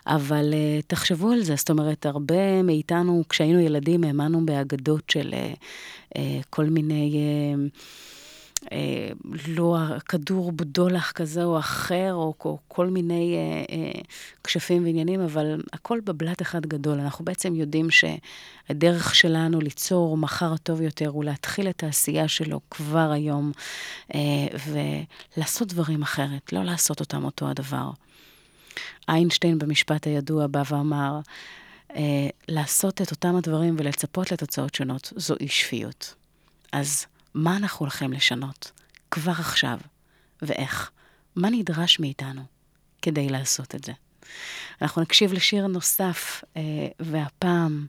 אבל 0.06 0.54
תחשבו 0.86 1.30
על 1.32 1.42
זה, 1.42 1.56
זאת 1.56 1.70
אומרת, 1.70 2.06
הרבה 2.06 2.62
מאיתנו, 2.62 3.24
כשהיינו 3.28 3.60
ילדים, 3.60 4.04
האמנו 4.04 4.46
באגדות 4.46 5.10
של 5.10 5.34
כל 6.50 6.64
מיני... 6.64 7.16
אה, 8.72 9.08
לא 9.48 9.76
הכדור 9.78 10.52
בדולח 10.52 11.12
כזה 11.12 11.44
או 11.44 11.58
אחר, 11.58 12.14
או, 12.14 12.34
או 12.44 12.58
כל 12.68 12.86
מיני 12.86 13.36
אה, 13.36 13.76
אה, 13.76 14.00
כשפים 14.44 14.84
ועניינים, 14.84 15.20
אבל 15.20 15.62
הכל 15.72 16.00
בבלת 16.00 16.42
אחד 16.42 16.66
גדול. 16.66 17.00
אנחנו 17.00 17.24
בעצם 17.24 17.54
יודעים 17.54 17.88
שהדרך 17.90 19.14
שלנו 19.14 19.60
ליצור 19.60 20.16
מחר 20.16 20.56
טוב 20.56 20.80
יותר 20.80 21.08
הוא 21.08 21.24
להתחיל 21.24 21.68
את 21.68 21.82
העשייה 21.82 22.28
שלו 22.28 22.60
כבר 22.70 23.10
היום, 23.10 23.52
אה, 24.14 24.20
ולעשות 25.36 25.68
דברים 25.68 26.02
אחרת, 26.02 26.52
לא 26.52 26.62
לעשות 26.62 27.00
אותם 27.00 27.24
אותו 27.24 27.48
הדבר. 27.48 27.90
איינשטיין 29.08 29.58
במשפט 29.58 30.06
הידוע 30.06 30.46
בא 30.46 30.62
ואמר, 30.70 31.20
אה, 31.96 32.28
לעשות 32.48 33.02
את 33.02 33.10
אותם 33.10 33.36
הדברים 33.36 33.76
ולצפות 33.78 34.32
לתוצאות 34.32 34.74
שונות, 34.74 35.12
זו 35.16 35.34
אי 35.40 35.48
שפיות. 35.48 36.14
אז 36.72 37.06
מה 37.36 37.56
אנחנו 37.56 37.84
הולכים 37.84 38.12
לשנות 38.12 38.70
כבר 39.10 39.32
עכשיו, 39.32 39.78
ואיך? 40.42 40.90
מה 41.36 41.50
נדרש 41.50 42.00
מאיתנו 42.00 42.42
כדי 43.02 43.28
לעשות 43.28 43.74
את 43.74 43.84
זה? 43.84 43.92
אנחנו 44.82 45.02
נקשיב 45.02 45.32
לשיר 45.32 45.66
נוסף, 45.66 46.44
אה, 46.56 46.62
והפעם 47.00 47.86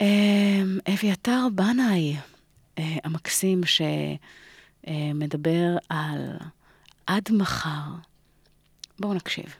אה, 0.00 0.62
אביתר 0.94 1.46
בנאי 1.54 2.16
אה, 2.78 2.96
המקסים, 3.04 3.60
שמדבר 4.84 5.76
על 5.88 6.36
עד 7.06 7.28
מחר. 7.32 7.90
בואו 8.98 9.14
נקשיב. 9.14 9.56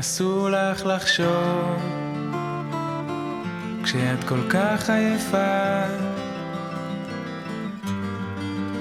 אסור 0.00 0.50
לך 0.50 0.86
לחשוב. 0.86 1.82
כשאת 3.82 4.24
כל 4.24 4.40
כך 4.50 4.90
עייפה. 4.90 5.82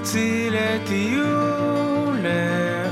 צאי 0.01 0.49
לטיול 0.49 2.18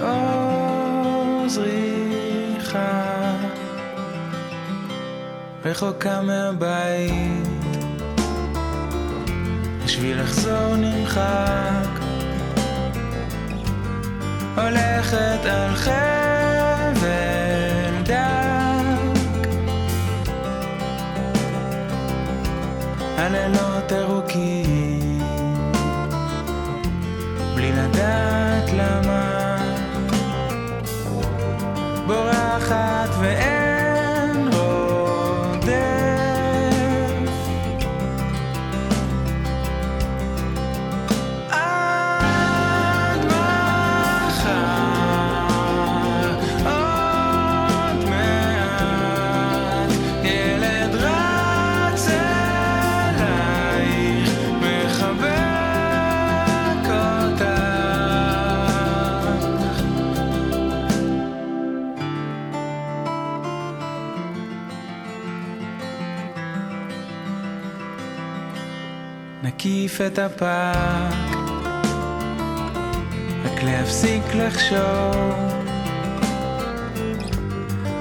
לאור 0.01 1.45
זריחה, 1.47 3.31
רחוקה 5.65 6.21
מהבית, 6.21 7.47
בשביל 9.85 10.21
לחזור 10.21 10.75
נמחק, 10.75 11.89
הולכת 14.55 15.45
על 15.45 15.75
חבל 15.75 16.34
הלילות 23.25 23.91
ארוכים, 23.93 25.19
בלי 27.55 27.71
לדעת 27.71 28.69
למה, 28.73 29.57
בורחת 32.07 33.09
ואין 33.19 33.64
נקיף 69.45 70.01
את 70.01 70.19
הפארק, 70.19 71.13
רק 73.45 73.63
להפסיק 73.63 74.23
לחשוב. 74.35 75.33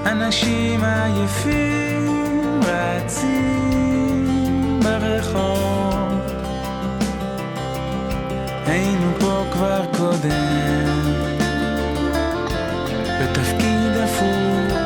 אנשים 0.05 0.83
עייפים 0.83 2.59
רצים 2.63 4.29
ברחוב. 4.83 6.19
היינו 8.67 9.11
פה 9.19 9.43
כבר 9.51 9.85
קודם, 9.97 11.13
בתפקיד 13.21 13.97
הפוך. 14.03 14.77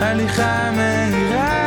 הליכה 0.00 0.70
מהירה 0.76 1.63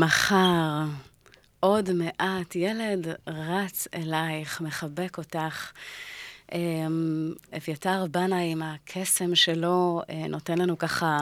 מחר, 0.00 0.84
עוד 1.60 1.92
מעט, 1.92 2.54
ילד 2.54 3.06
רץ 3.26 3.88
אלייך, 3.94 4.60
מחבק 4.60 5.18
אותך. 5.18 5.72
אמ, 6.52 7.32
אביתר 7.56 8.06
בנה 8.10 8.40
עם 8.40 8.62
הקסם 8.62 9.34
שלו 9.34 10.02
אה, 10.10 10.28
נותן 10.28 10.58
לנו 10.58 10.78
ככה, 10.78 11.18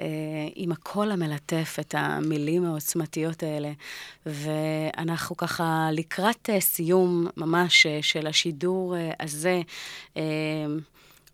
אה, 0.00 0.06
עם 0.54 0.72
הקול 0.72 1.10
המלטף, 1.10 1.76
את 1.80 1.94
המילים 1.98 2.64
העוצמתיות 2.64 3.42
האלה. 3.42 3.72
ואנחנו 4.26 5.36
ככה 5.36 5.88
לקראת 5.92 6.50
אה, 6.50 6.60
סיום 6.60 7.26
ממש 7.36 7.86
של 8.02 8.26
השידור 8.26 8.94
הזה. 9.20 9.60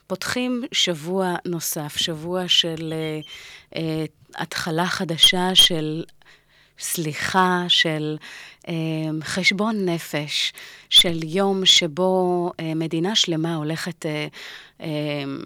פותחים 0.07 0.62
שבוע 0.72 1.35
נוסף, 1.47 1.97
שבוע 1.97 2.49
של 2.49 2.95
התחלה 4.37 4.87
חדשה 4.87 5.55
של 5.55 6.05
סליחה, 6.83 7.64
של 7.68 8.16
אה, 8.68 8.74
חשבון 9.22 9.89
נפש, 9.89 10.53
של 10.91 11.20
יום 11.24 11.66
שבו 11.66 12.53
אה, 12.61 12.74
מדינה 12.74 13.16
שלמה 13.16 13.55
הולכת 13.55 14.07
אה, 14.07 14.26
אה, 14.80 14.87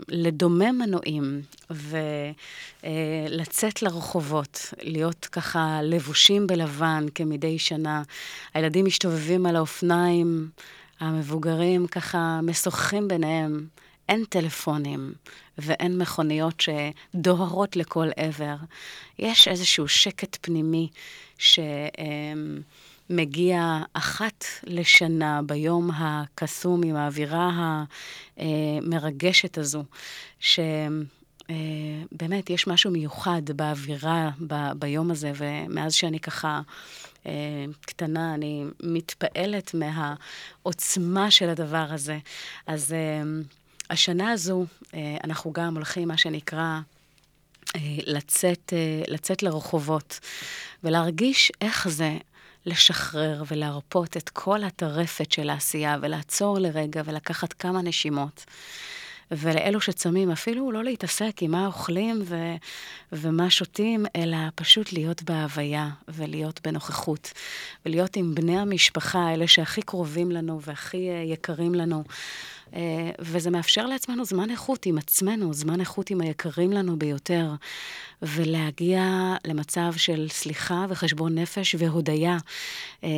לדומם 0.09 0.79
מנועים 0.79 1.43
ולצאת 1.71 3.83
אה, 3.83 3.89
לרחובות, 3.89 4.75
להיות 4.83 5.29
ככה 5.33 5.81
לבושים 5.83 6.47
בלבן 6.47 7.07
כמדי 7.15 7.59
שנה. 7.59 8.03
הילדים 8.55 8.85
משתובבים 8.85 9.47
על 9.47 9.57
האופניים, 9.57 10.49
המבוגרים 11.01 11.87
ככה 11.87 12.41
משוחחים 12.43 13.09
ביניהם. 13.09 13.67
אין 14.09 14.25
טלפונים 14.25 15.13
ואין 15.59 15.99
מכוניות 15.99 16.61
שדוהרות 16.61 17.77
לכל 17.77 18.09
עבר. 18.17 18.57
יש 19.19 19.49
איזשהו 19.49 19.89
שקט 19.89 20.37
פנימי 20.41 20.89
שמגיע 23.09 23.79
אחת 23.93 24.45
לשנה 24.65 25.41
ביום 25.47 25.91
הקסום 25.95 26.81
עם 26.85 26.97
האווירה 26.97 27.85
המרגשת 28.37 29.59
הזו, 29.59 29.85
שבאמת 30.41 31.51
יש 32.51 32.67
משהו 32.67 32.91
מיוחד 32.91 33.43
באווירה 33.47 34.31
ב, 34.47 34.55
ביום 34.79 35.11
הזה, 35.11 35.33
ומאז 35.37 35.95
שאני 35.95 36.21
ככה... 36.21 36.61
קטנה, 37.81 38.35
אני 38.35 38.65
מתפעלת 38.83 39.75
מהעוצמה 39.75 41.31
של 41.31 41.49
הדבר 41.49 41.87
הזה. 41.91 42.19
אז 42.67 42.95
השנה 43.91 44.31
הזו 44.33 44.65
אה, 44.95 45.17
אנחנו 45.25 45.53
גם 45.53 45.75
הולכים, 45.75 46.09
מה 46.09 46.17
שנקרא, 46.17 46.81
אה, 47.77 47.81
לצאת, 48.07 48.73
אה, 48.73 49.03
לצאת 49.09 49.43
לרחובות 49.43 50.21
ולהרגיש 50.85 51.53
איך 51.61 51.89
זה 51.89 52.17
לשחרר 52.67 53.43
ולהרפות 53.51 54.17
את 54.17 54.29
כל 54.29 54.65
הטרפת 54.65 55.33
של 55.33 55.51
העשייה 55.51 55.97
ולעצור 56.03 56.59
לרגע 56.59 57.03
ולקחת 57.05 57.53
כמה 57.53 57.83
נשימות. 57.83 58.45
ולאלו 59.31 59.81
שצמים, 59.81 60.31
אפילו 60.31 60.73
לא 60.73 60.85
להתעסק 60.85 61.37
עם 61.41 61.51
מה 61.51 61.67
אוכלים 61.67 62.23
ו- 62.25 62.55
ומה 63.13 63.51
שותים, 63.51 64.07
אלא 64.17 64.37
פשוט 64.55 64.93
להיות 64.93 65.23
בהוויה 65.23 65.89
ולהיות 66.09 66.61
בנוכחות, 66.65 67.33
ולהיות 67.87 68.17
עם 68.17 68.35
בני 68.35 68.59
המשפחה, 68.59 69.35
אלה 69.35 69.49
שהכי 69.49 69.83
קרובים 69.83 70.31
לנו 70.31 70.61
והכי 70.63 71.09
יקרים 71.25 71.75
לנו. 71.75 72.05
אה, 72.75 73.11
וזה 73.19 73.51
מאפשר 73.51 73.87
לעצמנו 73.87 74.25
זמן 74.25 74.51
איכות 74.51 74.87
עם 74.87 74.99
עצמנו, 74.99 75.55
זמן 75.55 75.81
איכות 75.81 76.11
עם 76.11 76.21
היקרים 76.21 76.73
לנו 76.73 76.99
ביותר, 76.99 77.55
ולהגיע 78.23 79.35
למצב 79.47 79.93
של 79.97 80.27
סליחה 80.31 80.87
וחשבון 80.89 81.39
נפש 81.39 81.75
והודיה, 81.79 82.37
אה, 83.05 83.09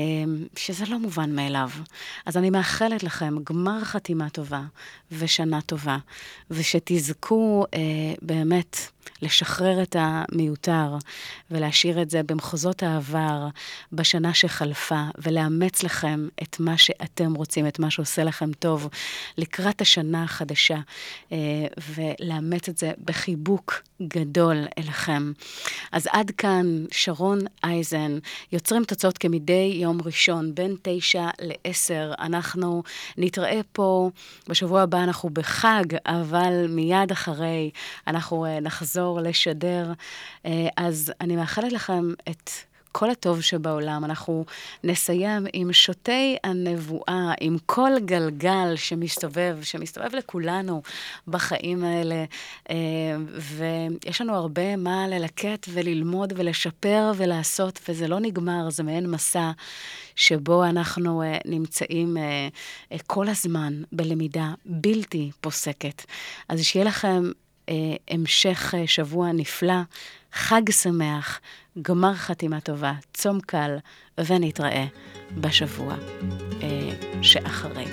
שזה 0.56 0.84
לא 0.88 0.98
מובן 0.98 1.34
מאליו. 1.34 1.70
אז 2.26 2.36
אני 2.36 2.50
מאחלת 2.50 3.02
לכם 3.02 3.34
גמר 3.44 3.84
חתימה 3.84 4.30
טובה 4.30 4.62
ושנה 5.12 5.60
טובה, 5.60 5.98
ושתזכו 6.50 7.64
אה, 7.74 7.78
באמת 8.22 8.76
לשחרר 9.22 9.82
את 9.82 9.96
המיותר 9.98 10.96
ולהשאיר 11.50 12.02
את 12.02 12.10
זה 12.10 12.22
במחוזות 12.22 12.82
העבר 12.82 13.46
בשנה 13.92 14.34
שחלפה, 14.34 15.02
ולאמץ 15.18 15.82
לכם 15.82 16.28
את 16.42 16.60
מה 16.60 16.78
שאתם 16.78 17.34
רוצים, 17.34 17.66
את 17.66 17.78
מה 17.78 17.90
שעושה 17.90 18.24
לכם 18.24 18.52
טוב, 18.52 18.88
לקראת 19.38 19.80
השנה 19.80 20.22
החדשה, 20.22 20.78
אה, 21.32 21.36
ולאמץ 21.94 22.68
את 22.68 22.78
זה 22.78 22.92
בחיבוק 23.04 23.82
גדול 24.02 24.66
אליכם. 24.78 25.32
אז 25.92 26.08
עד 26.12 26.30
כאן 26.30 26.84
שרון 26.90 27.38
אייזן, 27.64 28.18
יוצרים 28.52 28.84
תוצאות 28.84 29.18
כמדי 29.18 29.78
יום 29.82 29.98
ראשון, 30.04 30.54
בין 30.54 30.76
תשע 30.82 31.28
לעשר. 31.40 32.12
אנחנו 32.18 32.82
נתראה 33.16 33.60
פה, 33.72 34.10
בשבוע 34.48 34.82
הבא 34.82 35.02
אנחנו 35.04 35.30
בחג, 35.30 35.84
אבל 36.06 36.66
מיד 36.68 37.12
אחרי 37.12 37.70
אנחנו 38.06 38.44
אה, 38.44 38.60
נחזור 38.98 39.20
לשדר. 39.20 39.92
אה, 40.46 40.68
אז 40.76 41.12
אני 41.20 41.36
מאחלת 41.36 41.72
לכם 41.72 42.12
את 42.28 42.50
כל 42.92 43.10
הטוב 43.10 43.40
שבעולם. 43.40 44.04
אנחנו 44.04 44.44
נסיים 44.84 45.46
עם 45.52 45.72
שותי 45.72 46.36
הנבואה, 46.44 47.32
עם 47.40 47.56
כל 47.66 47.90
גלגל 48.04 48.76
שמסתובב, 48.76 49.58
שמסתובב 49.62 50.14
לכולנו 50.14 50.82
בחיים 51.28 51.84
האלה. 51.84 52.24
אה, 52.70 52.76
ויש 53.30 54.20
לנו 54.20 54.34
הרבה 54.34 54.76
מה 54.76 55.08
ללקט 55.08 55.66
וללמוד 55.72 56.32
ולשפר 56.36 57.12
ולעשות, 57.16 57.80
וזה 57.88 58.08
לא 58.08 58.20
נגמר, 58.20 58.70
זה 58.70 58.82
מעין 58.82 59.10
מסע 59.10 59.50
שבו 60.16 60.64
אנחנו 60.64 61.22
אה, 61.22 61.38
נמצאים 61.44 62.16
כל 63.06 63.28
הזמן 63.28 63.82
בלמידה 63.92 64.54
בלתי 64.64 65.30
פוסקת. 65.40 66.04
אז 66.48 66.60
שיהיה 66.62 66.84
לכם 66.84 67.30
המשך 68.10 68.74
שבוע 68.86 69.32
נפלא, 69.32 69.80
חג 70.32 70.70
שמח. 70.70 71.40
גמר 71.82 72.14
חתימה 72.14 72.60
טובה, 72.60 72.92
צום 73.14 73.40
קל, 73.40 73.76
ונתראה 74.18 74.84
בשבוע 75.40 75.94
אה, 76.62 77.22
שאחרי. 77.22 77.84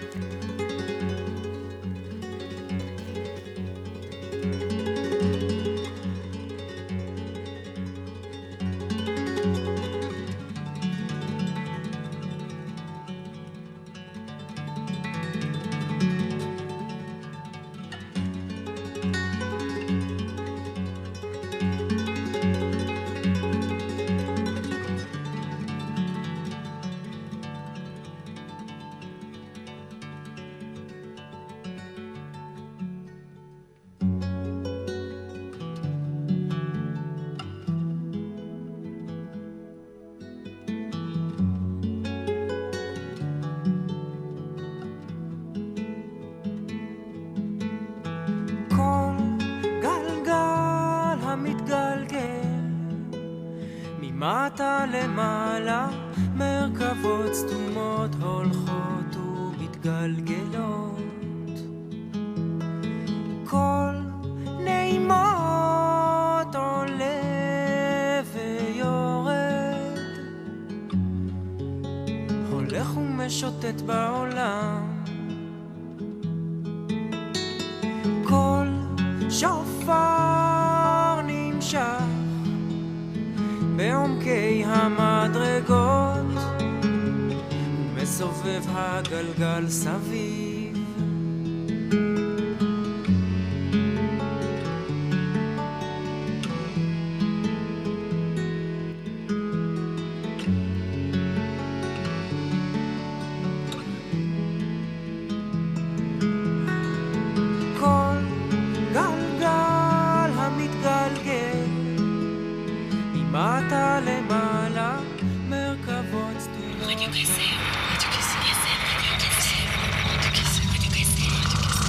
למעלה, 55.66 56.05